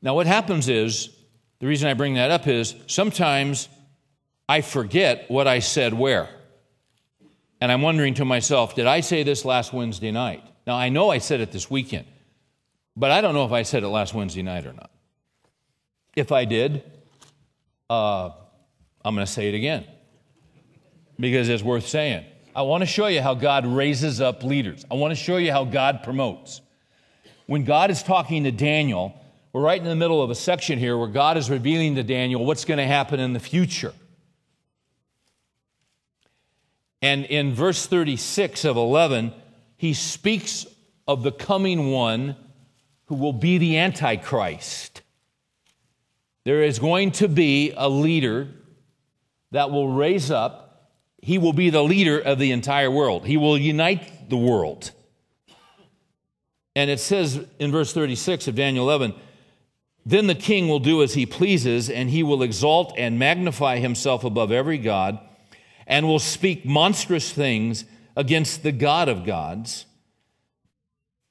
[0.01, 1.11] Now, what happens is,
[1.59, 3.69] the reason I bring that up is sometimes
[4.49, 6.31] I forget what I said where.
[7.61, 10.43] And I'm wondering to myself, did I say this last Wednesday night?
[10.67, 12.07] Now, I know I said it this weekend,
[12.97, 14.91] but I don't know if I said it last Wednesday night or not.
[16.15, 16.83] If I did,
[17.89, 18.31] uh,
[19.05, 19.87] I'm going to say it again
[21.19, 22.25] because it's worth saying.
[22.55, 24.85] I want to show you how God raises up leaders.
[24.91, 26.61] I want to show you how God promotes.
[27.47, 29.15] When God is talking to Daniel,
[29.53, 32.45] we're right in the middle of a section here where God is revealing to Daniel
[32.45, 33.93] what's going to happen in the future.
[37.03, 39.33] And in verse 36 of 11,
[39.77, 40.67] he speaks
[41.07, 42.37] of the coming one
[43.07, 44.96] who will be the Antichrist.
[46.47, 48.47] There is going to be a leader
[49.51, 50.93] that will raise up.
[51.21, 54.93] He will be the leader of the entire world, he will unite the world.
[56.77, 59.15] And it says in verse 36 of Daniel 11,
[60.05, 64.23] then the king will do as he pleases, and he will exalt and magnify himself
[64.23, 65.19] above every God,
[65.85, 69.85] and will speak monstrous things against the God of gods.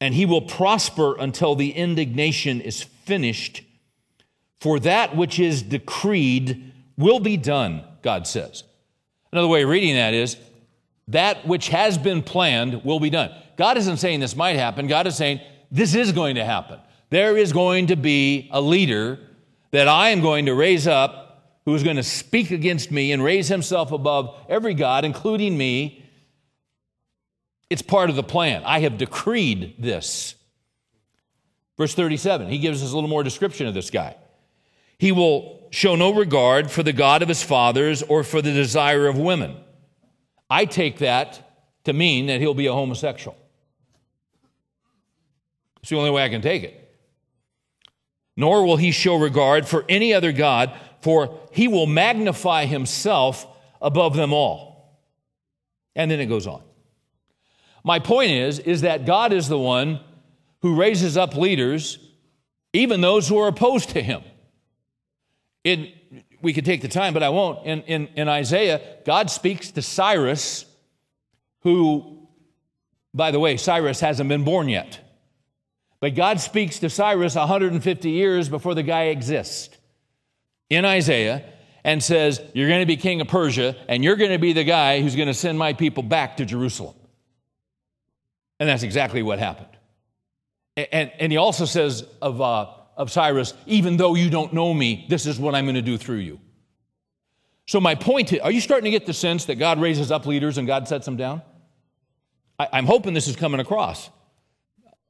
[0.01, 3.62] And he will prosper until the indignation is finished.
[4.65, 8.63] For that which is decreed will be done, God says.
[9.32, 10.38] Another way of reading that is
[11.10, 13.30] that which has been planned will be done.
[13.58, 14.88] God isn't saying this might happen.
[14.88, 16.80] God is saying this is going to happen.
[17.12, 19.19] There is going to be a leader
[19.69, 23.23] that I am going to raise up who is going to speak against me and
[23.23, 26.04] raise himself above every God, including me.
[27.69, 28.63] It's part of the plan.
[28.65, 30.34] I have decreed this.
[31.78, 34.15] Verse 37, he gives us a little more description of this guy.
[34.97, 39.08] He will show no regard for the God of his fathers or for the desire
[39.08, 39.58] of women.
[40.49, 41.41] I take that
[41.84, 43.38] to mean that he'll be a homosexual.
[45.81, 46.81] It's the only way I can take it.
[48.38, 53.45] Nor will he show regard for any other God, for he will magnify himself
[53.81, 54.99] above them all.
[55.95, 56.62] And then it goes on.
[57.84, 59.99] My point is, is that God is the one
[60.62, 61.99] who raises up leaders,
[62.73, 64.23] even those who are opposed to him.
[65.65, 65.91] In,
[66.41, 67.65] we could take the time, but I won't.
[67.65, 70.65] In, in, in Isaiah, God speaks to Cyrus,
[71.62, 72.28] who,
[73.13, 74.99] by the way, Cyrus hasn't been born yet.
[75.99, 79.75] But God speaks to Cyrus 150 years before the guy exists
[80.69, 81.43] in Isaiah
[81.84, 84.63] and says, You're going to be king of Persia, and you're going to be the
[84.63, 86.95] guy who's going to send my people back to Jerusalem.
[88.60, 89.75] And that's exactly what happened.
[90.78, 95.05] And, and he also says of, uh, of Cyrus, Even though you don't know me,
[95.10, 96.39] this is what I'm going to do through you.
[97.67, 100.25] So, my point is, are you starting to get the sense that God raises up
[100.25, 101.41] leaders and God sets them down?
[102.60, 104.10] I, I'm hoping this is coming across.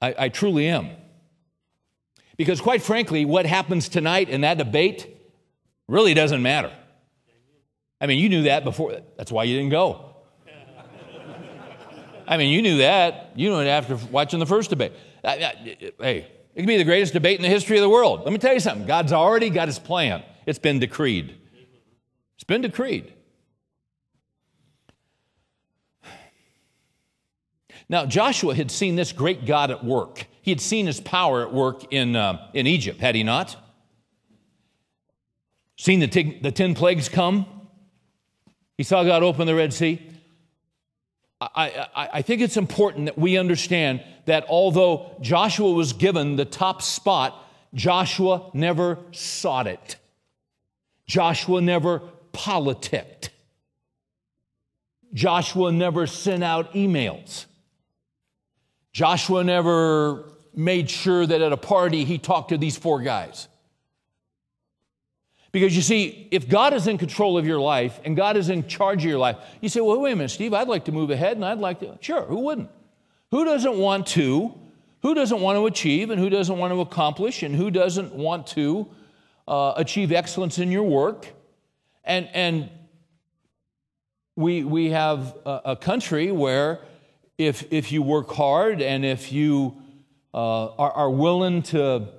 [0.02, 0.90] I, I truly am.
[2.38, 5.08] Because, quite frankly, what happens tonight in that debate
[5.88, 6.72] really doesn't matter.
[8.00, 9.00] I mean, you knew that before.
[9.18, 10.16] That's why you didn't go.
[12.28, 13.32] I mean, you knew that.
[13.36, 14.94] You knew it after watching the first debate.
[15.24, 18.22] Hey, it could be the greatest debate in the history of the world.
[18.24, 21.36] Let me tell you something God's already got his plan, it's been decreed.
[22.36, 23.14] It's been decreed.
[27.88, 30.26] Now, Joshua had seen this great God at work.
[30.42, 33.56] He had seen his power at work in, uh, in Egypt, had he not?
[35.78, 37.46] Seen the, t- the 10 plagues come?
[38.78, 40.02] He saw God open the Red Sea.
[41.42, 46.82] I, I, think it's important that we understand that although Joshua was given the top
[46.82, 47.36] spot,
[47.74, 49.98] Joshua never sought it.
[51.08, 52.00] Joshua never
[52.32, 53.32] politicked.
[55.14, 57.46] Joshua never sent out emails.
[58.94, 63.50] Joshua never made sure that at a party he talked to these four guys.
[65.56, 68.68] Because you see, if God is in control of your life and God is in
[68.68, 71.12] charge of your life, you say, well, wait a minute, Steve, I'd like to move
[71.12, 71.98] ahead and I'd like to.
[72.02, 72.70] Sure, who wouldn't?
[73.32, 74.54] Who doesn't want to?
[75.02, 78.48] Who doesn't want to achieve and who doesn't want to accomplish and who doesn't want
[78.48, 78.86] to
[79.48, 81.26] uh, achieve excellence in your work?
[82.04, 82.70] And, and
[84.36, 86.82] we, we have a, a country where
[87.38, 89.78] if, if you work hard and if you
[90.34, 92.10] uh, are, are, willing to,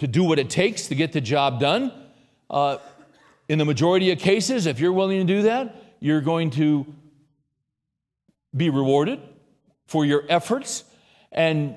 [0.00, 1.90] to do what it takes to get the job done,
[2.50, 2.78] uh,
[3.48, 6.86] in the majority of cases, if you're willing to do that, you're going to
[8.54, 9.20] be rewarded
[9.86, 10.84] for your efforts,
[11.30, 11.76] and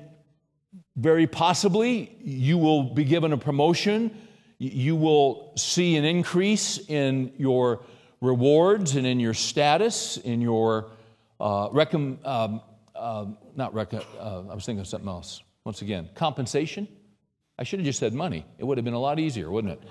[0.96, 4.16] very possibly you will be given a promotion.
[4.58, 7.84] You will see an increase in your
[8.20, 10.90] rewards and in your status, in your
[11.40, 12.60] uh, recom, um,
[12.94, 15.42] uh, not rec- uh, I was thinking of something else.
[15.64, 16.88] Once again, compensation.
[17.58, 18.44] I should have just said money.
[18.58, 19.88] It would have been a lot easier, wouldn't it?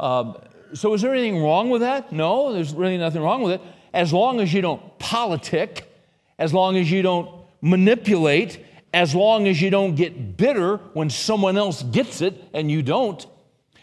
[0.00, 0.38] Um,
[0.72, 2.10] so, is there anything wrong with that?
[2.10, 3.60] No, there's really nothing wrong with it.
[3.92, 5.92] as long as you don't politic,
[6.38, 11.58] as long as you don't manipulate, as long as you don't get bitter when someone
[11.58, 13.26] else gets it and you don't.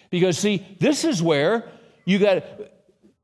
[0.09, 1.69] Because, see, this is where
[2.05, 2.69] you got to,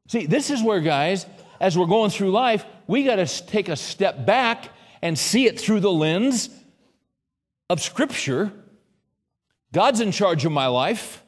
[0.07, 1.25] see, this is where, guys,
[1.59, 4.69] as we're going through life, we got to take a step back
[5.01, 6.49] and see it through the lens
[7.69, 8.51] of Scripture.
[9.71, 11.22] God's in charge of my life.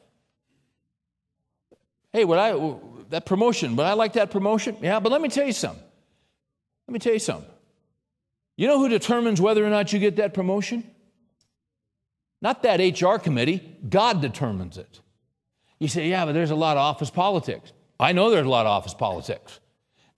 [2.16, 2.76] Hey, would I
[3.10, 3.76] that promotion?
[3.76, 4.74] Would I like that promotion?
[4.80, 5.84] Yeah, but let me tell you something.
[6.88, 7.50] Let me tell you something.
[8.56, 10.90] You know who determines whether or not you get that promotion?
[12.40, 15.02] Not that HR committee, God determines it.
[15.78, 17.74] You say, yeah, but there's a lot of office politics.
[18.00, 19.60] I know there's a lot of office politics.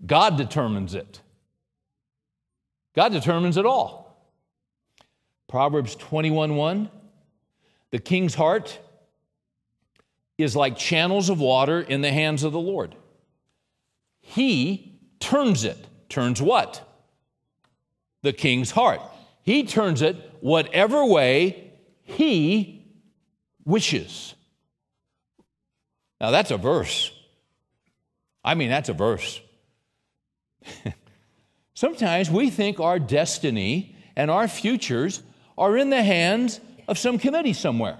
[0.07, 1.21] God determines it.
[2.95, 4.33] God determines it all.
[5.49, 6.91] Proverbs 21 1
[7.91, 8.79] The king's heart
[10.39, 12.95] is like channels of water in the hands of the Lord.
[14.21, 15.77] He turns it.
[16.09, 16.89] Turns what?
[18.23, 19.01] the king's heart.
[19.43, 21.73] He turns it whatever way
[22.03, 22.87] he
[23.65, 24.35] wishes.
[26.21, 27.13] Now, that's a verse.
[28.45, 29.41] I mean, that's a verse.
[31.75, 35.23] Sometimes we think our destiny and our futures
[35.57, 37.99] are in the hands of some committee somewhere.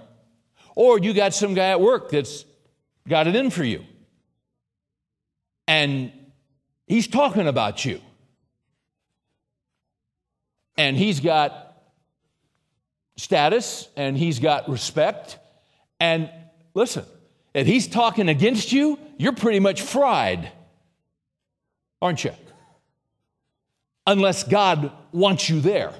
[0.79, 2.45] Or you got some guy at work that's
[3.05, 3.83] got it in for you.
[5.67, 6.13] And
[6.87, 7.99] he's talking about you
[10.77, 11.83] and he's got
[13.17, 15.37] status and he's got respect.
[15.99, 16.29] And
[16.73, 17.03] listen,
[17.53, 20.49] if he's talking against you, you're pretty much fried,
[22.01, 22.31] aren't you?
[24.07, 25.91] Unless God wants you there.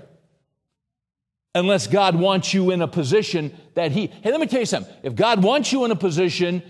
[1.55, 4.93] Unless God wants you in a position that He, hey, let me tell you something.
[5.03, 6.61] If God wants you in a position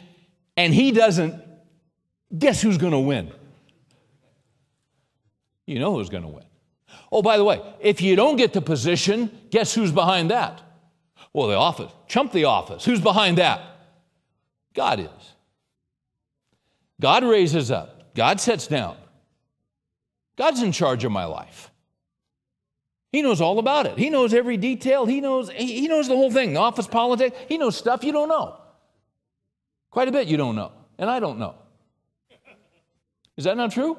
[0.56, 1.36] and He doesn't,
[2.38, 3.32] guess who's going to win?
[5.66, 6.46] You know who's going to win.
[7.12, 10.62] Oh, by the way, if you don't get the position, guess who's behind that?
[11.34, 11.92] Well, the office.
[12.08, 12.86] Chump the office.
[12.86, 13.62] Who's behind that?
[14.74, 15.34] God is.
[17.02, 18.14] God raises up.
[18.16, 18.98] God sets down.
[20.38, 21.69] God's in charge of my life.
[23.12, 23.98] He knows all about it.
[23.98, 25.06] He knows every detail.
[25.06, 26.54] He knows, he knows the whole thing.
[26.54, 27.36] The office politics.
[27.48, 28.58] He knows stuff you don't know.
[29.90, 30.72] Quite a bit you don't know.
[30.98, 31.56] And I don't know.
[33.36, 33.98] Is that not true?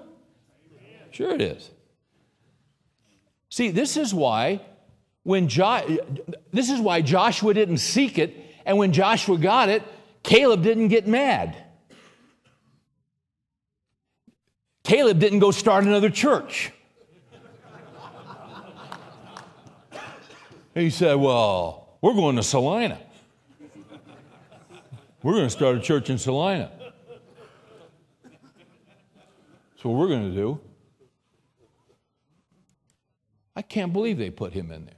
[1.11, 1.71] Sure it is.
[3.49, 4.61] See, this is why
[5.23, 5.99] when jo-
[6.53, 9.83] this is why Joshua didn't seek it, and when Joshua got it,
[10.23, 11.57] Caleb didn't get mad.
[14.85, 16.73] Caleb didn't go start another church.
[20.75, 22.99] He said, Well, we're going to Salina.
[25.23, 26.71] We're going to start a church in Salina.
[28.25, 30.61] That's what we're going to do.
[33.55, 34.95] I can't believe they put him in there.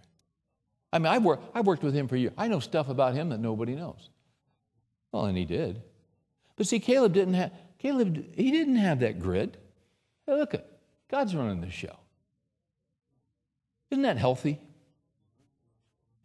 [0.92, 2.32] I mean, I've, worked, I've worked with him for years.
[2.36, 4.10] I know stuff about him that nobody knows.
[5.10, 5.82] Well, and he did.
[6.56, 9.56] But see, Caleb didn't have, Caleb, he didn't have that grit.
[10.26, 10.54] Hey, look
[11.10, 11.96] God's running the show.
[13.90, 14.60] Isn't that healthy?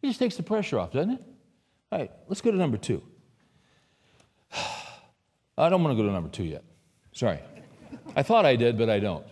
[0.00, 1.22] He just takes the pressure off, doesn't it?
[1.90, 3.02] All right, let's go to number two.
[5.58, 6.64] I don't want to go to number two yet.
[7.12, 7.40] Sorry.
[8.14, 9.26] I thought I did, but I don't.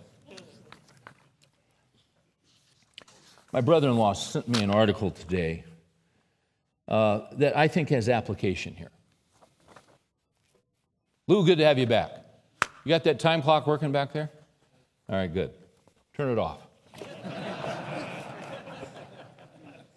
[3.53, 5.63] My brother in law sent me an article today
[6.87, 8.91] uh, that I think has application here.
[11.27, 12.11] Lou, good to have you back.
[12.83, 14.29] You got that time clock working back there?
[15.09, 15.51] All right, good.
[16.13, 16.59] Turn it off.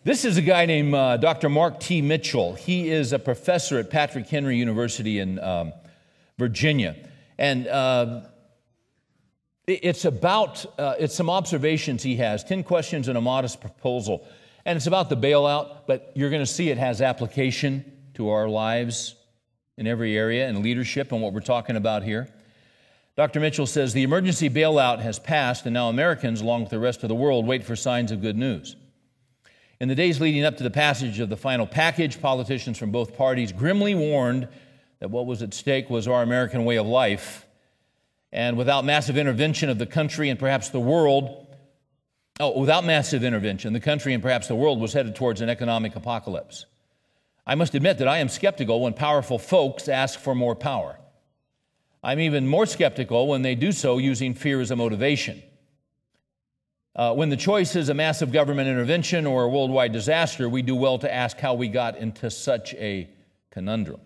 [0.03, 1.51] This is a guy named uh, Dr.
[1.51, 2.01] Mark T.
[2.01, 2.55] Mitchell.
[2.55, 5.74] He is a professor at Patrick Henry University in um,
[6.38, 6.96] Virginia.
[7.38, 8.22] And uh,
[9.66, 14.26] it's about, uh, it's some observations he has 10 questions and a modest proposal.
[14.64, 17.84] And it's about the bailout, but you're going to see it has application
[18.14, 19.16] to our lives
[19.76, 22.26] in every area and leadership and what we're talking about here.
[23.16, 23.38] Dr.
[23.38, 27.11] Mitchell says the emergency bailout has passed, and now Americans, along with the rest of
[27.11, 28.76] the world, wait for signs of good news.
[29.81, 33.16] In the days leading up to the passage of the final package, politicians from both
[33.16, 34.47] parties grimly warned
[34.99, 37.47] that what was at stake was our American way of life
[38.31, 41.47] and without massive intervention of the country and perhaps the world,
[42.39, 45.97] oh, without massive intervention, the country and perhaps the world was headed towards an economic
[45.97, 46.66] apocalypse.
[47.47, 50.99] I must admit that I am skeptical when powerful folks ask for more power.
[52.05, 55.43] I'm even more skeptical when they do so using fear as a motivation.
[56.97, 60.74] Uh, when the choice is a massive government intervention or a worldwide disaster, we do
[60.74, 63.09] well to ask how we got into such a
[63.51, 64.01] conundrum.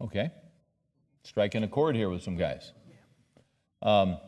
[0.00, 0.30] Okay
[1.26, 2.72] striking a chord here with some guys.
[3.82, 4.18] Um,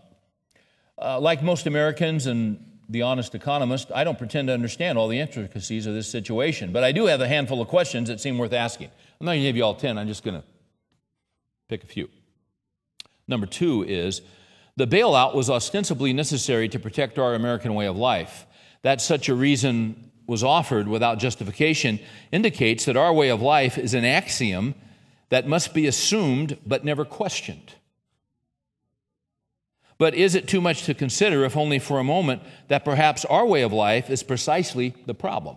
[1.00, 5.20] uh, like most Americans and the honest economist, I don't pretend to understand all the
[5.20, 8.52] intricacies of this situation, but I do have a handful of questions that seem worth
[8.52, 8.88] asking.
[9.20, 10.46] I'm not going to give you all 10, I'm just going to
[11.68, 12.08] pick a few.
[13.28, 14.22] Number two is
[14.78, 18.46] the bailout was ostensibly necessary to protect our American way of life.
[18.82, 21.98] That such a reason was offered without justification
[22.30, 24.76] indicates that our way of life is an axiom
[25.30, 27.72] that must be assumed but never questioned.
[29.98, 33.44] But is it too much to consider, if only for a moment, that perhaps our
[33.44, 35.56] way of life is precisely the problem?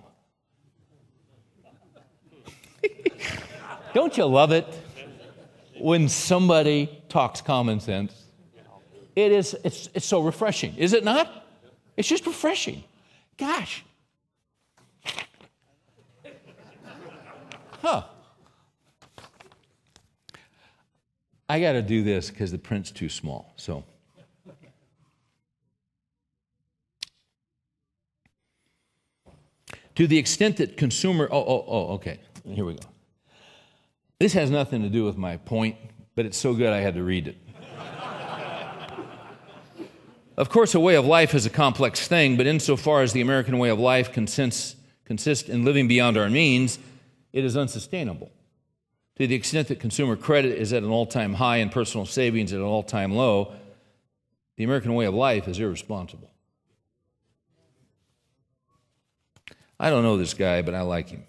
[3.93, 4.65] Don't you love it
[5.79, 8.20] when somebody talks common sense?
[9.15, 11.45] It is, it's, it's so refreshing, is it not?
[11.97, 12.83] It's just refreshing.
[13.37, 13.83] Gosh.
[17.81, 18.03] Huh.
[21.49, 23.53] I got to do this because the print's too small.
[23.57, 23.83] So.
[29.95, 32.87] To the extent that consumer, oh, oh, oh, okay, here we go.
[34.19, 35.75] This has nothing to do with my point,
[36.15, 37.37] but it's so good I had to read it.
[40.41, 43.59] Of course, a way of life is a complex thing, but insofar as the American
[43.59, 44.75] way of life consists,
[45.05, 46.79] consists in living beyond our means,
[47.31, 48.31] it is unsustainable.
[49.17, 52.53] To the extent that consumer credit is at an all time high and personal savings
[52.53, 53.53] at an all time low,
[54.57, 56.31] the American way of life is irresponsible.
[59.79, 61.23] I don't know this guy, but I like him.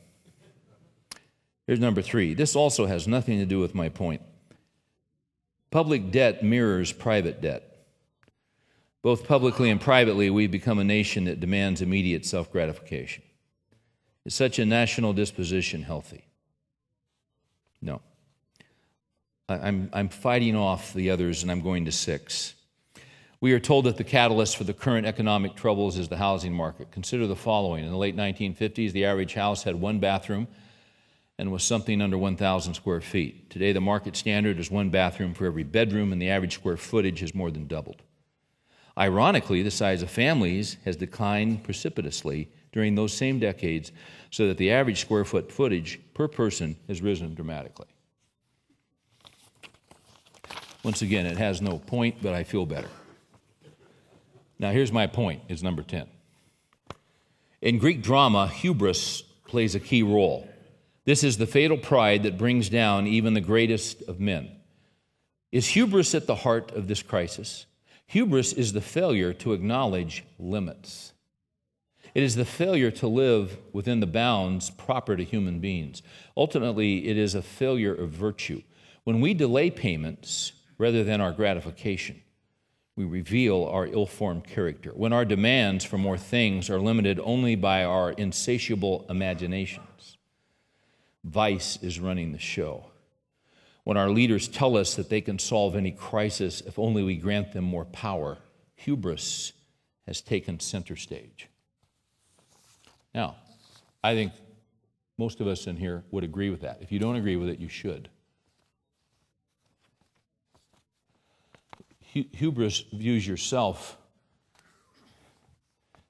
[1.66, 2.32] Here's number three.
[2.32, 4.22] This also has nothing to do with my point.
[5.70, 7.71] Public debt mirrors private debt.
[9.02, 13.24] Both publicly and privately, we've become a nation that demands immediate self gratification.
[14.24, 16.24] Is such a national disposition healthy?
[17.80, 18.00] No.
[19.48, 22.54] I'm, I'm fighting off the others and I'm going to six.
[23.40, 26.92] We are told that the catalyst for the current economic troubles is the housing market.
[26.92, 27.84] Consider the following.
[27.84, 30.46] In the late 1950s, the average house had one bathroom
[31.38, 33.50] and was something under 1,000 square feet.
[33.50, 37.18] Today, the market standard is one bathroom for every bedroom, and the average square footage
[37.18, 38.02] has more than doubled.
[38.96, 43.92] Ironically, the size of families has declined precipitously during those same decades,
[44.30, 47.88] so that the average square foot footage per person has risen dramatically.
[50.82, 52.88] Once again, it has no point, but I feel better.
[54.58, 56.06] Now, here's my point, is number 10.
[57.60, 60.48] In Greek drama, hubris plays a key role.
[61.04, 64.50] This is the fatal pride that brings down even the greatest of men.
[65.50, 67.66] Is hubris at the heart of this crisis?
[68.06, 71.12] Hubris is the failure to acknowledge limits.
[72.14, 76.02] It is the failure to live within the bounds proper to human beings.
[76.36, 78.62] Ultimately, it is a failure of virtue.
[79.04, 82.20] When we delay payments rather than our gratification,
[82.96, 84.90] we reveal our ill formed character.
[84.90, 90.18] When our demands for more things are limited only by our insatiable imaginations,
[91.24, 92.91] vice is running the show.
[93.84, 97.52] When our leaders tell us that they can solve any crisis if only we grant
[97.52, 98.38] them more power,
[98.76, 99.52] hubris
[100.06, 101.48] has taken center stage.
[103.14, 103.36] Now,
[104.04, 104.32] I think
[105.18, 106.78] most of us in here would agree with that.
[106.80, 108.08] If you don't agree with it, you should.
[112.12, 113.96] hubris views yourself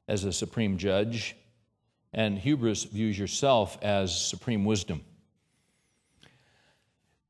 [0.08, 1.36] as a supreme judge,
[2.12, 5.02] and hubris views yourself as supreme wisdom.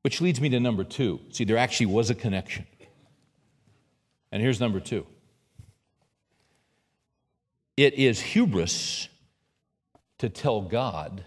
[0.03, 1.19] Which leads me to number two.
[1.31, 2.67] See, there actually was a connection.
[4.31, 5.05] And here's number two
[7.75, 9.07] it is hubris
[10.19, 11.23] to tell God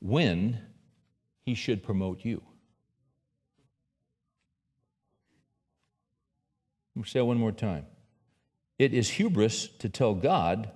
[0.00, 0.60] when
[1.44, 2.42] he should promote you.
[6.96, 7.86] I'll say it one more time.
[8.78, 10.70] It is hubris to tell God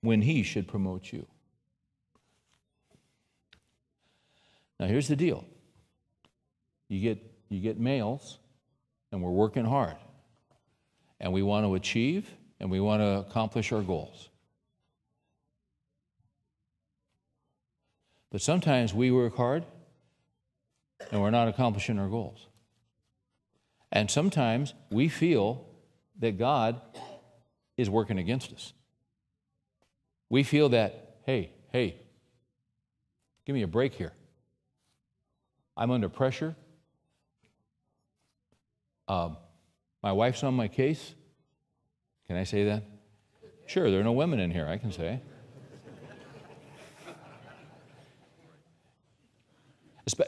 [0.00, 1.26] when He should promote you.
[4.80, 5.44] Now, here's the deal
[6.88, 7.18] you get,
[7.50, 8.38] you get males,
[9.12, 9.96] and we're working hard,
[11.20, 12.28] and we want to achieve,
[12.58, 14.30] and we want to accomplish our goals.
[18.32, 19.66] But sometimes we work hard,
[21.12, 22.46] and we're not accomplishing our goals.
[23.92, 25.66] And sometimes we feel
[26.20, 26.80] that God
[27.76, 28.72] is working against us.
[30.30, 31.96] We feel that, hey, hey,
[33.44, 34.12] give me a break here.
[35.80, 36.54] I'm under pressure.
[39.08, 39.36] Um,
[40.00, 41.14] my wife's on my case.
[42.28, 42.84] Can I say that?
[43.66, 45.20] Sure, there are no women in here, I can say.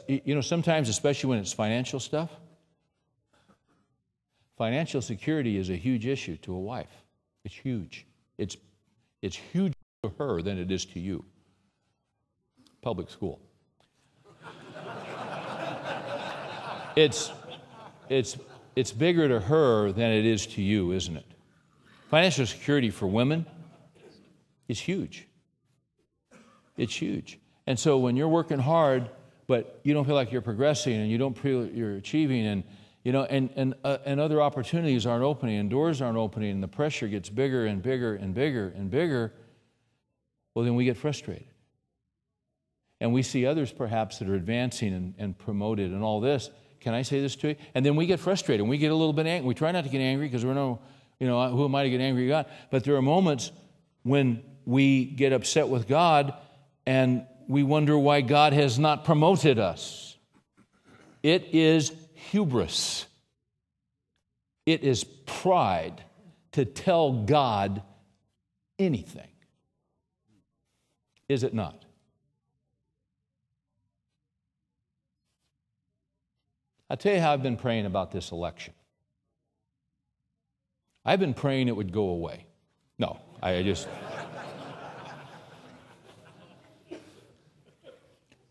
[0.07, 2.29] You know, sometimes, especially when it's financial stuff,
[4.57, 7.03] Financial security is a huge issue to a wife.
[7.43, 8.05] It's huge.
[8.37, 8.55] It's,
[9.21, 9.73] it's huge
[10.03, 11.25] to her than it is to you.
[12.81, 13.41] Public school.
[16.95, 17.31] It's,
[18.09, 18.37] it's,
[18.75, 21.25] it's bigger to her than it is to you, isn't it?
[22.09, 23.45] Financial security for women
[24.67, 25.27] is huge.
[26.77, 27.39] It's huge.
[27.67, 29.09] And so when you're working hard,
[29.47, 32.63] but you don't feel like you're progressing and you don't feel you're achieving and
[33.03, 36.63] you know and and uh, and other opportunities aren't opening and doors aren't opening and
[36.63, 39.33] the pressure gets bigger and bigger and bigger and bigger
[40.55, 41.47] well then we get frustrated
[43.01, 46.49] and we see others perhaps that are advancing and, and promoted and all this
[46.83, 48.95] can i say this to you and then we get frustrated and we get a
[48.95, 50.79] little bit angry we try not to get angry because we're no
[51.19, 53.51] you know who am i to get angry at god but there are moments
[54.03, 56.33] when we get upset with god
[56.85, 60.17] and we wonder why God has not promoted us.
[61.21, 61.93] It is
[62.31, 63.05] hubris,
[64.65, 66.03] it is pride
[66.53, 67.81] to tell God
[68.77, 69.27] anything.
[71.29, 71.85] Is it not?
[76.89, 78.73] I'll tell you how I've been praying about this election.
[81.05, 82.45] I've been praying it would go away.
[82.97, 83.87] No, I just.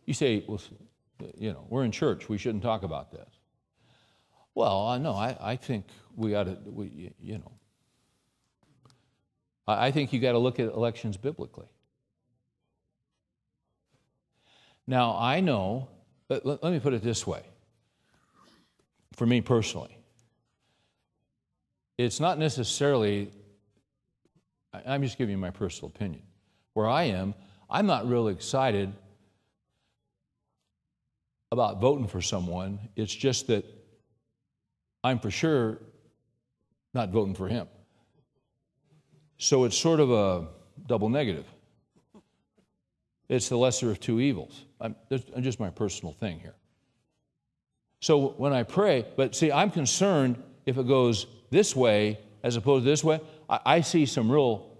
[0.04, 0.60] You say, well,
[1.36, 3.28] you know, we're in church, we shouldn't talk about this.
[4.54, 7.52] Well, uh, no, I, I think we ought to, we, you know,
[9.66, 11.68] I, I think you got to look at elections biblically.
[14.86, 15.88] Now, I know,
[16.28, 17.42] let, let me put it this way
[19.12, 19.96] for me personally,
[21.98, 23.30] it's not necessarily,
[24.86, 26.22] I'm just giving you my personal opinion.
[26.74, 27.34] Where I am,
[27.68, 28.92] I'm not really excited
[31.50, 32.78] about voting for someone.
[32.96, 33.64] It's just that
[35.04, 35.78] I'm for sure
[36.94, 37.68] not voting for him.
[39.36, 40.48] So it's sort of a
[40.86, 41.46] double negative.
[43.28, 44.64] It's the lesser of two evils.
[44.80, 44.94] I'm,
[45.40, 46.54] just my personal thing here.
[48.02, 52.84] So when I pray, but see, I'm concerned if it goes this way as opposed
[52.84, 53.20] to this way.
[53.48, 54.76] I, I see some real,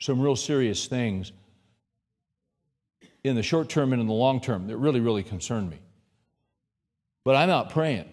[0.00, 1.30] some real serious things
[3.22, 5.78] in the short term and in the long term that really, really concern me.
[7.22, 8.08] But I'm out praying.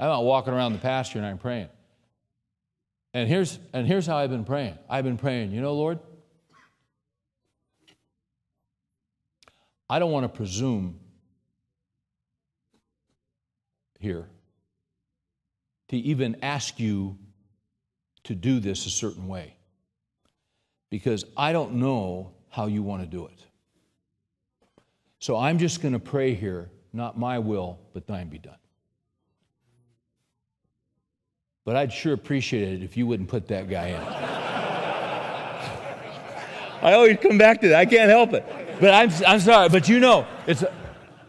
[0.00, 1.68] I'm out walking around the pasture and I'm praying.
[3.14, 6.00] And here's, and here's how I've been praying I've been praying, you know, Lord,
[9.88, 10.98] I don't want to presume
[13.98, 14.28] here
[15.88, 17.18] to even ask you
[18.24, 19.56] to do this a certain way
[20.90, 23.44] because I don't know how you want to do it.
[25.18, 28.54] So I'm just going to pray here, not my will, but thine be done.
[31.64, 34.00] But I'd sure appreciate it if you wouldn't put that guy in.
[36.80, 37.78] I always come back to that.
[37.78, 38.46] I can't help it.
[38.80, 40.64] But I'm, I'm sorry, but you know, it's,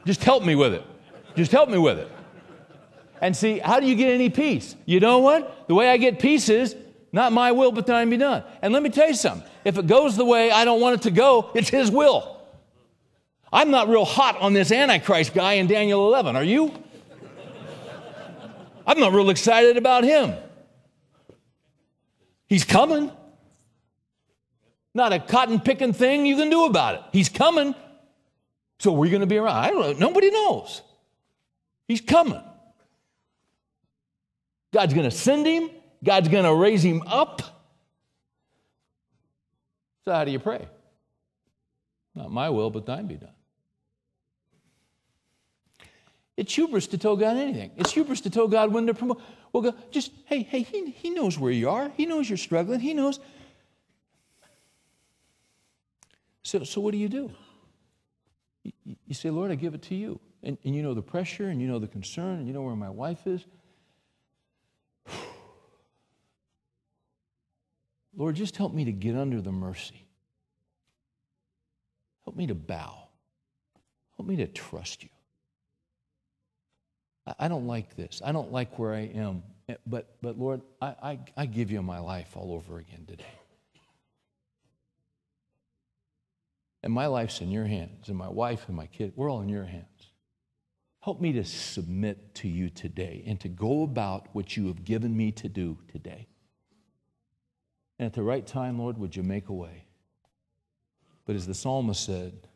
[0.05, 0.83] just help me with it.
[1.35, 2.09] Just help me with it.
[3.21, 4.75] And see, how do you get any peace?
[4.85, 5.67] You know what?
[5.67, 6.75] The way I get peace is
[7.11, 8.43] not my will, but thine be done.
[8.61, 9.47] And let me tell you something.
[9.65, 12.39] If it goes the way I don't want it to go, it's his will.
[13.51, 16.35] I'm not real hot on this Antichrist guy in Daniel 11.
[16.35, 16.71] Are you?
[18.85, 20.33] I'm not real excited about him.
[22.47, 23.11] He's coming.
[24.93, 27.01] Not a cotton picking thing you can do about it.
[27.11, 27.75] He's coming.
[28.79, 29.55] So we're going to be around.
[29.55, 30.07] I don't know.
[30.07, 30.81] Nobody knows.
[31.87, 32.41] He's coming.
[34.71, 35.69] God's going to send him.
[36.03, 37.41] God's going to raise him up.
[40.05, 40.67] So how do you pray?
[42.15, 43.33] Not my will, but thine be done.
[46.37, 47.71] It's hubris to tell God anything.
[47.75, 49.21] It's hubris to tell God when to promote.
[49.51, 51.91] Well, God, just, hey, hey, he, he knows where you are.
[51.97, 52.79] He knows you're struggling.
[52.79, 53.19] He knows.
[56.43, 57.31] So, so what do you do?
[58.63, 58.71] You,
[59.05, 60.19] you say, Lord, I give it to you.
[60.41, 62.75] And, and you know the pressure, and you know the concern, and you know where
[62.75, 63.45] my wife is.
[68.19, 70.05] Lord, just help me to get under the mercy.
[72.25, 73.07] Help me to bow.
[74.17, 75.09] Help me to trust you.
[77.39, 78.21] I don't like this.
[78.23, 79.43] I don't like where I am.
[79.69, 83.23] Eh, but, but Lord, I, I, I give you my life all over again today.
[86.83, 89.49] And my life's in your hands, and my wife and my kid, we're all in
[89.49, 89.85] your hands.
[91.01, 95.15] Help me to submit to you today and to go about what you have given
[95.15, 96.27] me to do today.
[97.99, 99.83] And at the right time, Lord, would you make a way?
[101.25, 102.47] But as the psalmist said,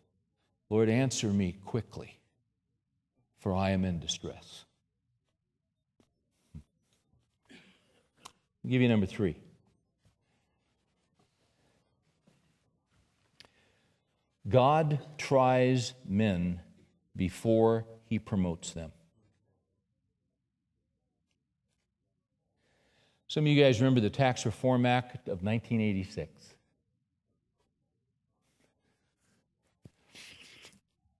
[0.69, 2.17] Lord, answer me quickly
[3.43, 4.63] for I am in distress.
[6.55, 9.35] I'll give you number three.
[14.47, 16.61] God tries men
[17.17, 18.93] before he promotes them.
[23.33, 26.53] Some of you guys remember the Tax Reform Act of 1986.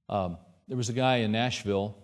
[0.08, 0.38] Um,
[0.68, 1.98] there was a guy in Nashville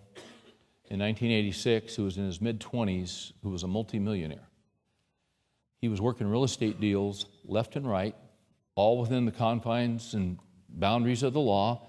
[0.86, 4.48] in 1986 who was in his mid 20s who was a multimillionaire.
[5.80, 8.16] He was working real estate deals left and right,
[8.74, 11.86] all within the confines and boundaries of the law.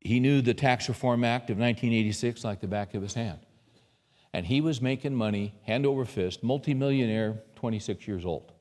[0.00, 3.38] He knew the Tax Reform Act of 1986 like the back of his hand.
[4.32, 8.52] And he was making money hand over fist, multimillionaire, 26 years old.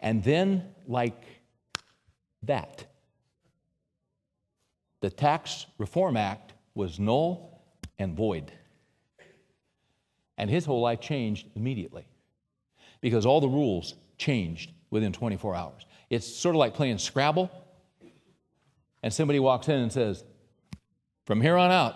[0.00, 1.24] And then, like
[2.42, 2.86] that,
[5.00, 7.62] the Tax Reform Act was null
[7.98, 8.52] and void.
[10.36, 12.06] And his whole life changed immediately
[13.00, 15.86] because all the rules changed within 24 hours.
[16.10, 17.50] It's sort of like playing Scrabble,
[19.02, 20.24] and somebody walks in and says,
[21.26, 21.94] From here on out,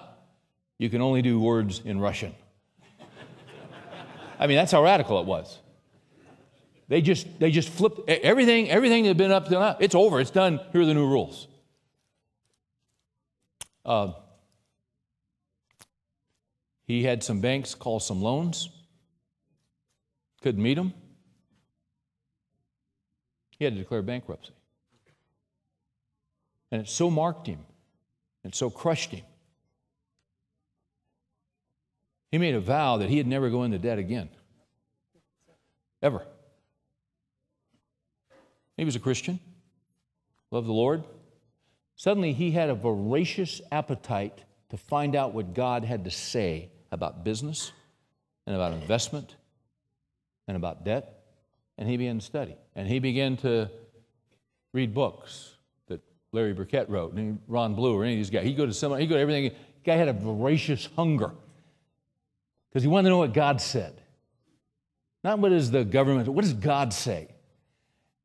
[0.79, 2.35] you can only do words in Russian.
[4.39, 5.59] I mean, that's how radical it was.
[6.89, 10.21] They just, they just flipped everything, everything that had been up to now, it's over,
[10.21, 11.47] it's done, here are the new rules.
[13.85, 14.13] Uh,
[16.87, 18.69] he had some banks call some loans,
[20.43, 20.93] couldn't meet them.
[23.59, 24.53] He had to declare bankruptcy.
[26.71, 27.61] And it so marked him,
[28.45, 29.25] and so crushed him.
[32.33, 34.29] He made a vow that he'd never go into debt again.
[36.03, 36.27] Ever.
[38.77, 39.39] He was a Christian,
[40.51, 41.05] loved the Lord.
[41.95, 47.23] Suddenly, he had a voracious appetite to find out what God had to say about
[47.23, 47.71] business
[48.49, 49.37] and about investment
[50.49, 51.23] and about debt
[51.79, 52.57] and he began to study.
[52.75, 53.69] And he began to
[54.73, 55.57] read books
[55.89, 56.01] that
[56.33, 58.45] Larry Burkett wrote, and Ron Blue, or any of these guys.
[58.45, 59.45] He'd go to some, he'd go to everything.
[59.45, 59.55] The
[59.85, 61.33] guy had a voracious hunger
[62.73, 64.01] because he wanted to know what God said.
[65.23, 67.29] Not what is the government, what does God say?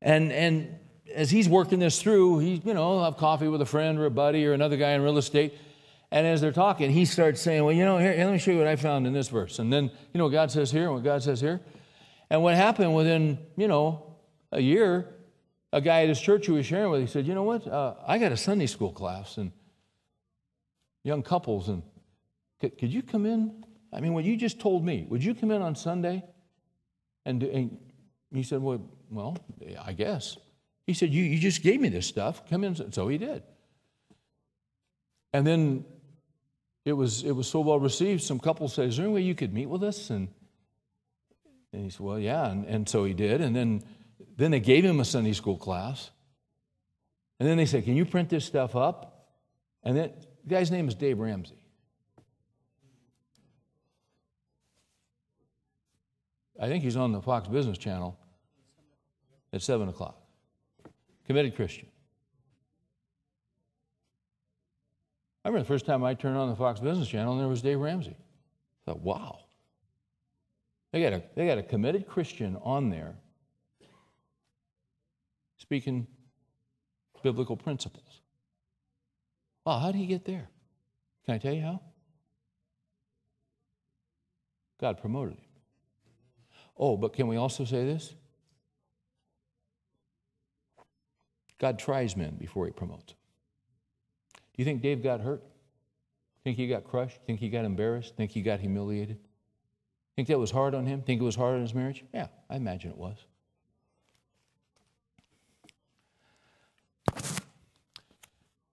[0.01, 0.79] And, and
[1.13, 4.11] as he's working this through, he, you know, have coffee with a friend or a
[4.11, 5.53] buddy or another guy in real estate.
[6.11, 8.59] And as they're talking, he starts saying, Well, you know, here, let me show you
[8.59, 9.59] what I found in this verse.
[9.59, 11.59] And then, you know, God says here and what God says here.
[12.29, 14.15] And what happened within, you know,
[14.51, 15.13] a year,
[15.73, 17.95] a guy at his church who was sharing with, he said, you know what, uh,
[18.05, 19.51] I got a Sunday school class and
[21.03, 21.83] young couples, and
[22.59, 23.63] could, could, you come in?
[23.91, 26.23] I mean, what you just told me, would you come in on Sunday?
[27.25, 27.77] And, and
[28.33, 29.37] he said, well, well,
[29.83, 30.37] I guess.
[30.85, 32.47] He said, you, you just gave me this stuff.
[32.49, 32.91] Come in.
[32.91, 33.43] So he did.
[35.33, 35.85] And then
[36.85, 39.35] it was, it was so well received, some couples said, is there any way you
[39.35, 40.09] could meet with us?
[40.09, 40.29] And
[41.73, 42.49] and he said, Well, yeah.
[42.49, 43.41] And, and so he did.
[43.41, 43.83] And then,
[44.35, 46.11] then they gave him a Sunday school class.
[47.39, 49.29] And then they said, Can you print this stuff up?
[49.83, 50.11] And then
[50.43, 51.55] the guy's name is Dave Ramsey.
[56.59, 58.17] I think he's on the Fox Business Channel
[59.53, 60.19] at 7 o'clock.
[61.25, 61.87] Committed Christian.
[65.43, 67.61] I remember the first time I turned on the Fox Business Channel and there was
[67.61, 68.17] Dave Ramsey.
[68.17, 69.39] I thought, wow.
[70.91, 73.15] They got a, they got a committed Christian on there
[75.57, 76.07] speaking
[77.23, 78.21] biblical principles.
[79.65, 80.49] Wow, how did he get there?
[81.25, 81.81] Can I tell you how?
[84.79, 85.46] God promoted him.
[86.79, 88.13] Oh, but can we also say this?
[91.59, 93.13] God tries men before he promotes.
[94.33, 95.43] Do you think Dave got hurt?
[96.43, 97.19] Think he got crushed?
[97.25, 98.15] Think he got embarrassed?
[98.15, 99.17] Think he got humiliated?
[100.15, 101.01] Think that was hard on him?
[101.01, 102.03] Think it was hard on his marriage?
[102.13, 103.17] Yeah, I imagine it was.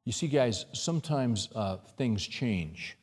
[0.05, 2.97] You see, guys, sometimes uh, things change.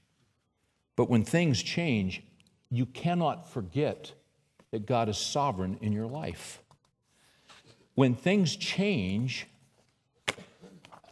[0.95, 2.23] But when things change,
[2.69, 4.13] you cannot forget
[4.71, 6.61] that God is sovereign in your life.
[7.95, 9.47] When things change,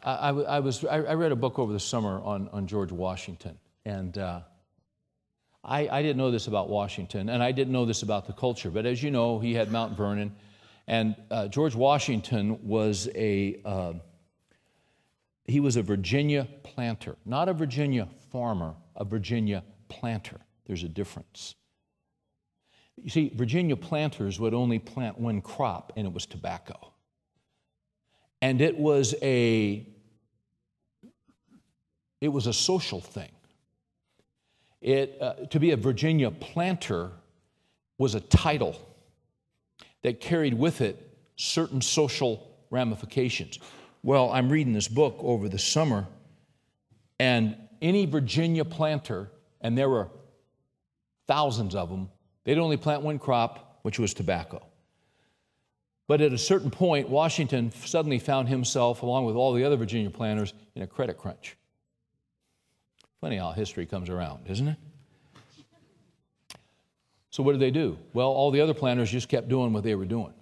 [0.04, 3.58] I, I, I was, I, read a book over the summer on, on George Washington,
[3.86, 4.42] and uh,
[5.64, 8.70] I, I didn't know this about Washington, and I didn't know this about the culture,
[8.70, 10.34] but as you know, he had Mount Vernon,
[10.88, 13.94] and uh, George Washington was a uh,
[15.46, 20.40] he was a Virginia planter, not a Virginia farmer, a Virginia planter.
[20.66, 21.56] There's a difference.
[23.04, 26.94] You see, Virginia planters would only plant one crop, and it was tobacco.
[28.42, 29.88] And it was a
[32.22, 33.32] it was a social thing.
[34.82, 37.12] It, uh, to be a Virginia planter,
[37.98, 38.76] was a title
[40.04, 43.60] that carried with it certain social ramifications.
[44.04, 46.08] Well, I'm reading this book over the summer,
[47.20, 49.30] and any Virginia planter,
[49.62, 50.10] and there were
[51.28, 52.10] thousands of them,
[52.50, 54.66] they'd only plant one crop, which was tobacco.
[56.08, 60.10] But at a certain point, Washington suddenly found himself, along with all the other Virginia
[60.10, 61.56] planters, in a credit crunch.
[63.22, 64.78] Funny how history comes around, isn't it?
[67.30, 68.00] So, what did they do?
[68.14, 70.34] Well, all the other planters just kept doing what they were doing.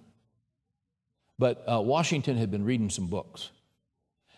[1.38, 3.50] But uh, Washington had been reading some books.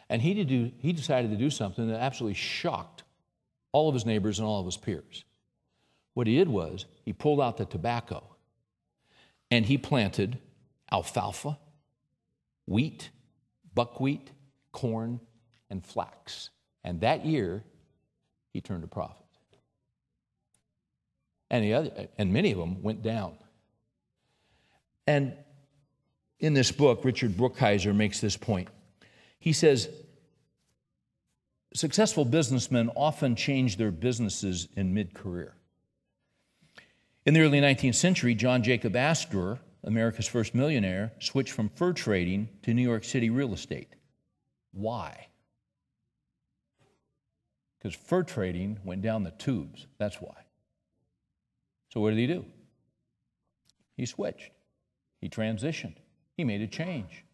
[0.08, 3.04] And he, do, he decided to do something that absolutely shocked
[3.70, 5.24] all of his neighbors and all of his peers.
[6.14, 8.22] What he did was he pulled out the tobacco
[9.50, 10.38] and he planted
[10.90, 11.58] alfalfa,
[12.66, 13.10] wheat,
[13.74, 14.30] buckwheat,
[14.72, 15.20] corn,
[15.68, 16.50] and flax.
[16.84, 17.62] And that year,
[18.52, 19.16] he turned a profit.
[21.50, 23.34] And, the other, and many of them went down.
[25.06, 25.34] And
[26.38, 28.68] in this book, Richard Brookhiser makes this point.
[29.38, 29.88] He says,
[31.72, 35.54] Successful businessmen often change their businesses in mid career.
[37.26, 42.48] In the early 19th century, John Jacob Astor, America's first millionaire, switched from fur trading
[42.62, 43.94] to New York City real estate.
[44.72, 45.26] Why?
[47.78, 49.86] Because fur trading went down the tubes.
[49.98, 50.34] That's why.
[51.92, 52.46] So, what did he do?
[53.96, 54.50] He switched,
[55.20, 55.96] he transitioned,
[56.36, 57.24] he made a change.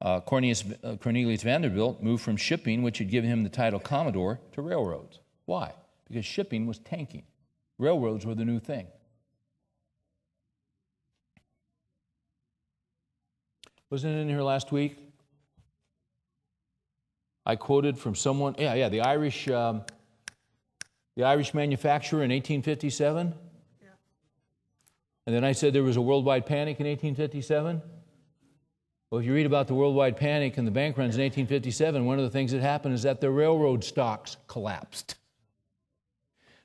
[0.00, 4.40] Uh, Cornelius, uh, Cornelius Vanderbilt moved from shipping, which had given him the title Commodore,
[4.52, 5.20] to railroads.
[5.44, 5.72] Why?
[6.08, 7.24] Because shipping was tanking.
[7.78, 8.86] Railroads were the new thing.
[13.90, 14.98] Wasn't it in here last week?
[17.46, 19.82] I quoted from someone, yeah, yeah, the Irish, um,
[21.16, 23.34] the Irish manufacturer in 1857.
[23.80, 23.88] Yeah.
[25.26, 27.80] And then I said there was a worldwide panic in 1857.
[29.10, 32.18] Well, if you read about the worldwide panic and the bank runs in 1857, one
[32.18, 35.14] of the things that happened is that the railroad stocks collapsed.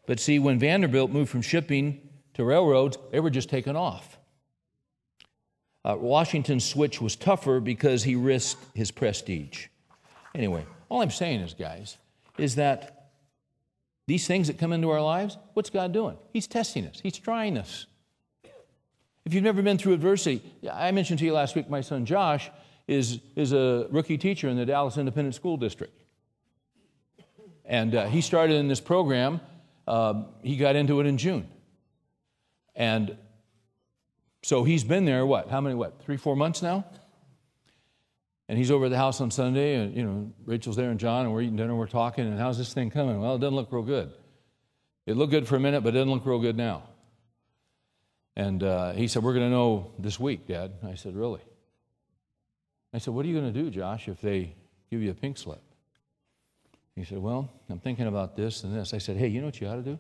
[0.06, 4.18] But see, when Vanderbilt moved from shipping to railroads, they were just taken off.
[5.86, 9.68] Uh, Washington's switch was tougher because he risked his prestige.
[10.34, 11.98] Anyway, all I'm saying is, guys,
[12.38, 13.10] is that
[14.08, 16.18] these things that come into our lives, what's God doing?
[16.32, 17.86] He's testing us, He's trying us.
[19.26, 22.50] If you've never been through adversity, I mentioned to you last week, my son Josh
[22.88, 25.98] is, is a rookie teacher in the Dallas Independent School District.
[27.66, 29.40] And uh, he started in this program,
[29.88, 31.48] uh, he got into it in June.
[32.76, 33.18] And
[34.42, 36.86] so he's been there, what, how many, what, three, four months now?
[38.50, 41.26] And he's over at the house on Sunday, and, you know, Rachel's there and John,
[41.26, 43.22] and we're eating dinner, we're talking, and how's this thing coming?
[43.22, 44.12] Well, it doesn't look real good.
[45.06, 46.84] It looked good for a minute, but it doesn't look real good now.
[48.36, 50.74] And uh, he said, We're going to know this week, Dad.
[50.84, 51.42] I said, Really?
[52.94, 54.56] I said, What are you going to do, Josh, if they
[54.90, 55.62] give you a pink slip?
[56.96, 58.94] He said, Well, I'm thinking about this and this.
[58.94, 60.00] I said, Hey, you know what you ought to do?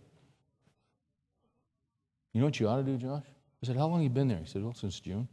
[2.33, 3.25] You know what you ought to do, Josh?
[3.61, 4.39] I said, How long you been there?
[4.39, 5.27] He said, Well, since June.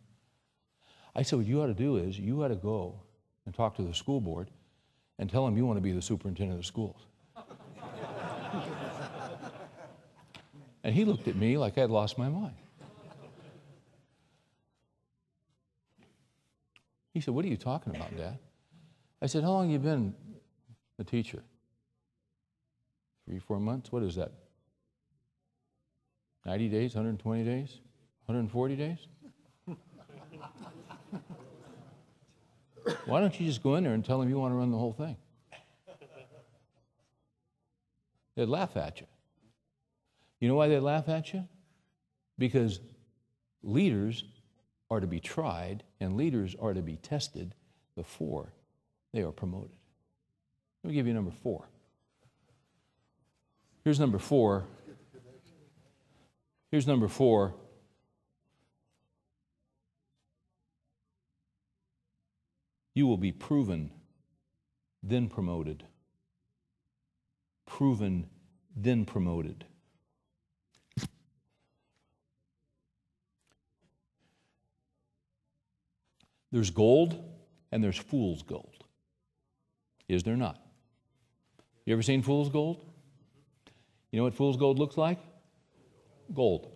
[1.15, 3.01] I said, What you ought to do is you ought to go
[3.45, 4.51] and talk to the school board
[5.19, 7.07] and tell them you want to be the superintendent of the schools.
[10.85, 12.55] and he looked at me like I'd lost my mind.
[17.13, 18.39] He said, What are you talking about, Dad?
[19.21, 20.15] I said, How long you been
[21.01, 21.42] a teacher?
[23.26, 23.90] Three, four months?
[23.90, 24.32] What is that?
[26.46, 27.80] 90 days, 120 days,
[28.26, 28.98] 140 days?
[33.07, 34.78] Why don't you just go in there and tell them you want to run the
[34.78, 35.16] whole thing?
[38.36, 39.07] They'd laugh at you.
[40.38, 41.46] You know why they laugh at you?
[42.38, 42.80] Because
[43.62, 44.24] leaders
[44.90, 47.55] are to be tried and leaders are to be tested
[47.94, 48.53] before
[49.12, 49.76] they are promoted.
[50.83, 51.68] Let me give you number four.
[53.85, 54.64] Here's number four.
[56.70, 57.55] Here's number four.
[62.95, 63.91] You will be proven,
[65.03, 65.85] then promoted.
[67.66, 68.26] Proven,
[68.76, 69.64] then promoted.
[76.53, 77.22] There's gold
[77.70, 78.85] and there's fool's gold.
[80.09, 80.61] Is there not?
[81.85, 82.85] You ever seen fool's gold?
[84.11, 85.18] You know what fool's gold looks like?
[86.35, 86.70] Gold.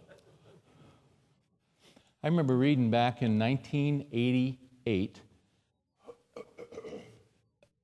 [2.22, 5.20] I remember reading back in 1988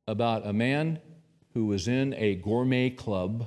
[0.07, 0.99] about a man
[1.53, 3.47] who was in a gourmet club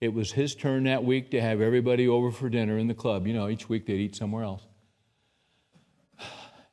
[0.00, 3.26] It was his turn that week to have everybody over for dinner in the club.
[3.26, 4.62] You know, each week they'd eat somewhere else.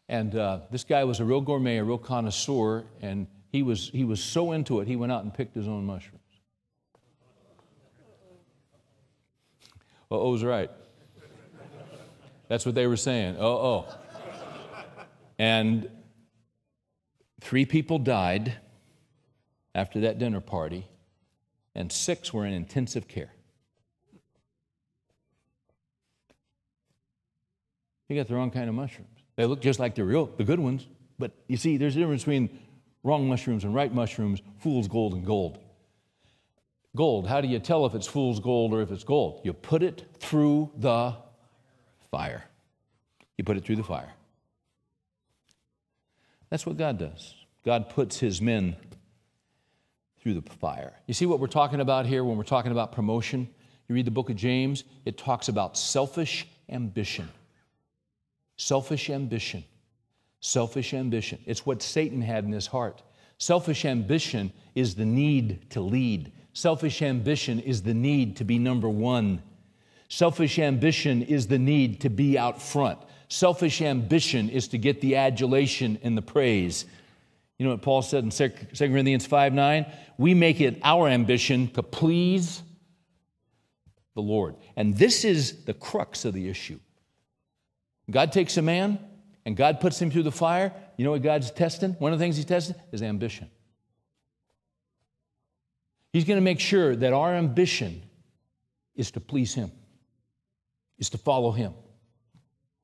[0.08, 3.28] And uh, this guy was a real gourmet, a real connoisseur, and
[3.58, 6.22] he was, he was so into it, he went out and picked his own mushrooms.
[10.12, 10.70] Oh, oh's right.
[12.50, 13.38] That's what they were saying.
[13.40, 13.96] Oh, oh.
[15.40, 15.90] And
[17.42, 18.54] three people died
[19.74, 20.86] after that dinner party,
[21.74, 23.34] and six were in intensive care.
[28.08, 29.10] You got the wrong kind of mushrooms.
[29.36, 30.86] They look just like the real, the good ones,
[31.18, 32.60] but you see, there's a difference between
[33.08, 35.60] wrong mushrooms and right mushrooms, fool's gold and gold.
[36.94, 39.40] Gold, how do you tell if it's fool's gold or if it's gold?
[39.46, 41.16] You put it through the
[42.12, 42.44] fire.
[43.38, 44.12] You put it through the fire.
[46.50, 47.34] That's what God does.
[47.64, 48.76] God puts his men
[50.22, 50.94] through the fire.
[51.06, 53.48] You see what we're talking about here when we're talking about promotion?
[53.88, 57.30] You read the book of James, it talks about selfish ambition.
[58.58, 59.64] Selfish ambition.
[60.48, 61.40] Selfish ambition.
[61.46, 63.04] It's what Satan had in his heart.
[63.38, 66.32] Selfish ambition is the need to lead.
[66.54, 69.42] Selfish ambition is the need to be number one.
[70.08, 72.98] Selfish ambition is the need to be out front.
[73.28, 76.86] Selfish ambition is to get the adulation and the praise.
[77.58, 79.86] You know what Paul said in 2 Corinthians 5 9?
[80.18, 82.64] We make it our ambition to please
[84.16, 84.56] the Lord.
[84.78, 86.80] And this is the crux of the issue.
[88.10, 89.00] God takes a man
[89.48, 90.74] and God puts him through the fire.
[90.98, 91.94] You know what God's testing?
[91.94, 93.50] One of the things he's testing is ambition.
[96.12, 98.04] He's going to make sure that our ambition
[98.94, 99.72] is to please him,
[101.00, 101.74] is to follow him.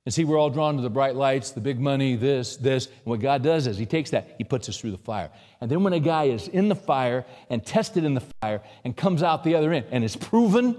[0.06, 2.86] And see, we're all drawn to the bright lights, the big money, this, this.
[2.86, 5.32] And what God does is He takes that, He puts us through the fire.
[5.60, 8.96] And then when a guy is in the fire and tested in the fire and
[8.96, 10.78] comes out the other end and is proven,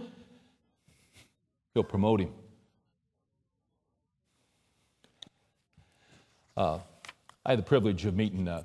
[1.75, 2.33] He'll promote him.
[6.57, 6.79] Uh,
[7.45, 8.63] I had the privilege of meeting uh,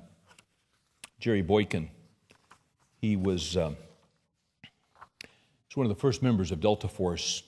[1.18, 1.90] Jerry Boykin.
[3.00, 3.76] He was, um,
[5.68, 7.42] was one of the first members of Delta Force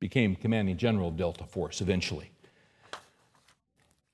[0.00, 2.32] became commanding general of Delta Force eventually.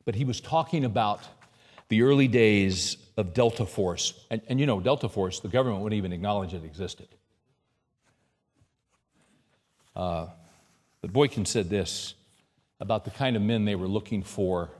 [0.05, 1.23] But he was talking about
[1.89, 4.13] the early days of Delta Force.
[4.31, 7.09] And, and you know, Delta Force, the government wouldn't even acknowledge it existed.
[9.95, 10.27] Uh,
[11.01, 12.13] but Boykin said this
[12.79, 14.71] about the kind of men they were looking for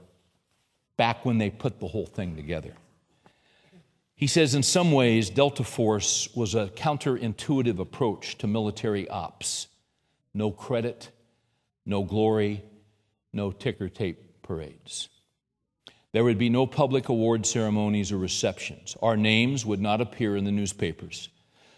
[0.97, 2.73] back when they put the whole thing together.
[4.15, 9.67] He says, in some ways, Delta Force was a counterintuitive approach to military ops
[10.33, 11.09] no credit,
[11.83, 12.63] no glory,
[13.33, 15.09] no ticker tape parades.
[16.11, 18.95] There would be no public award ceremonies or receptions.
[19.01, 21.29] Our names would not appear in the newspapers.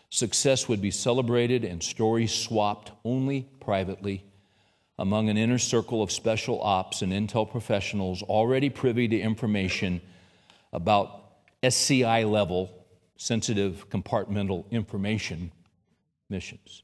[0.09, 4.25] Success would be celebrated and stories swapped only privately
[4.99, 10.01] among an inner circle of special ops and intel professionals already privy to information
[10.73, 11.23] about
[11.63, 12.69] SCI level,
[13.15, 15.51] sensitive compartmental information
[16.29, 16.83] missions.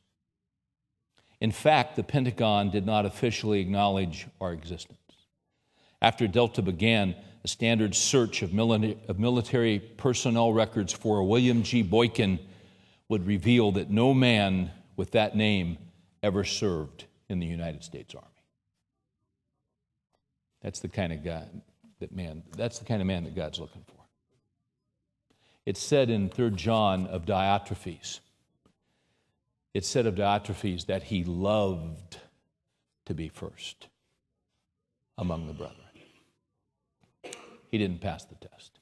[1.42, 4.98] In fact, the Pentagon did not officially acknowledge our existence.
[6.02, 11.84] After Delta began a standard search of military personnel records for a William G.
[11.84, 12.40] Boykin
[13.10, 15.78] would reveal that no man with that name
[16.24, 18.28] ever served in the United States Army.
[20.62, 21.62] That's the kind of God
[22.00, 24.02] that man, that's the kind of man that God's looking for.
[25.66, 28.20] It's said in 3 John of Diotrephes
[29.74, 32.18] It's said of Diotrephes that he loved
[33.06, 33.88] to be first
[35.18, 35.80] among the brethren.
[37.72, 38.80] He didn't pass the test,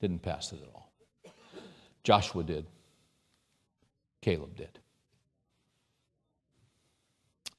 [0.00, 0.92] didn't pass it at all.
[2.04, 2.66] Joshua did,
[4.22, 4.78] Caleb did.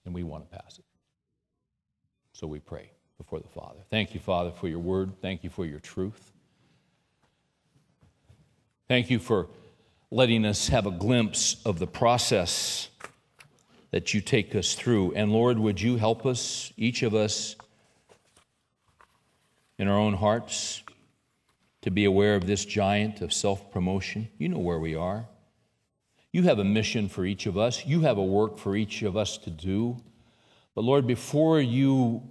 [0.08, 0.86] And we want to pass it.
[2.32, 3.82] So we pray before the Father.
[3.90, 5.12] Thank you, Father, for your word.
[5.22, 6.32] Thank you for your truth.
[8.88, 9.50] Thank you for
[10.10, 12.88] letting us have a glimpse of the process
[13.92, 15.12] that you take us through.
[15.14, 17.58] And Lord, would you help us, each of us,
[19.78, 20.84] in our own hearts,
[21.82, 24.30] to be aware of this giant of self promotion?
[24.38, 25.28] You know where we are.
[26.38, 29.18] You have a mission for each of us, you have a work for each of
[29.18, 29.98] us to do.
[30.76, 32.22] But Lord, before you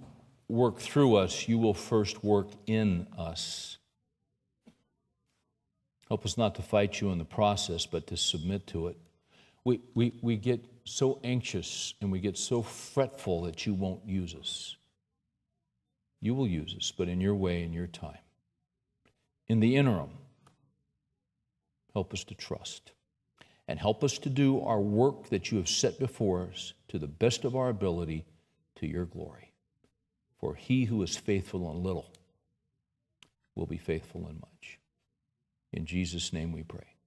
[0.47, 3.79] work through us, you will first work in us.
[6.07, 8.97] Help us not to fight you in the process, but to submit to it.
[9.65, 14.33] We, we, we get so anxious and we get so fretful that you won't use
[14.35, 14.77] us.
[16.21, 18.19] You will use us, but in your way, in your time.
[19.49, 20.11] In the interim,
[21.93, 22.93] help us to trust.
[23.67, 27.07] And help us to do our work that you have set before us to the
[27.07, 28.25] best of our ability
[28.75, 29.51] to your glory.
[30.39, 32.11] For he who is faithful in little
[33.55, 34.79] will be faithful in much.
[35.73, 36.97] In Jesus' name we pray.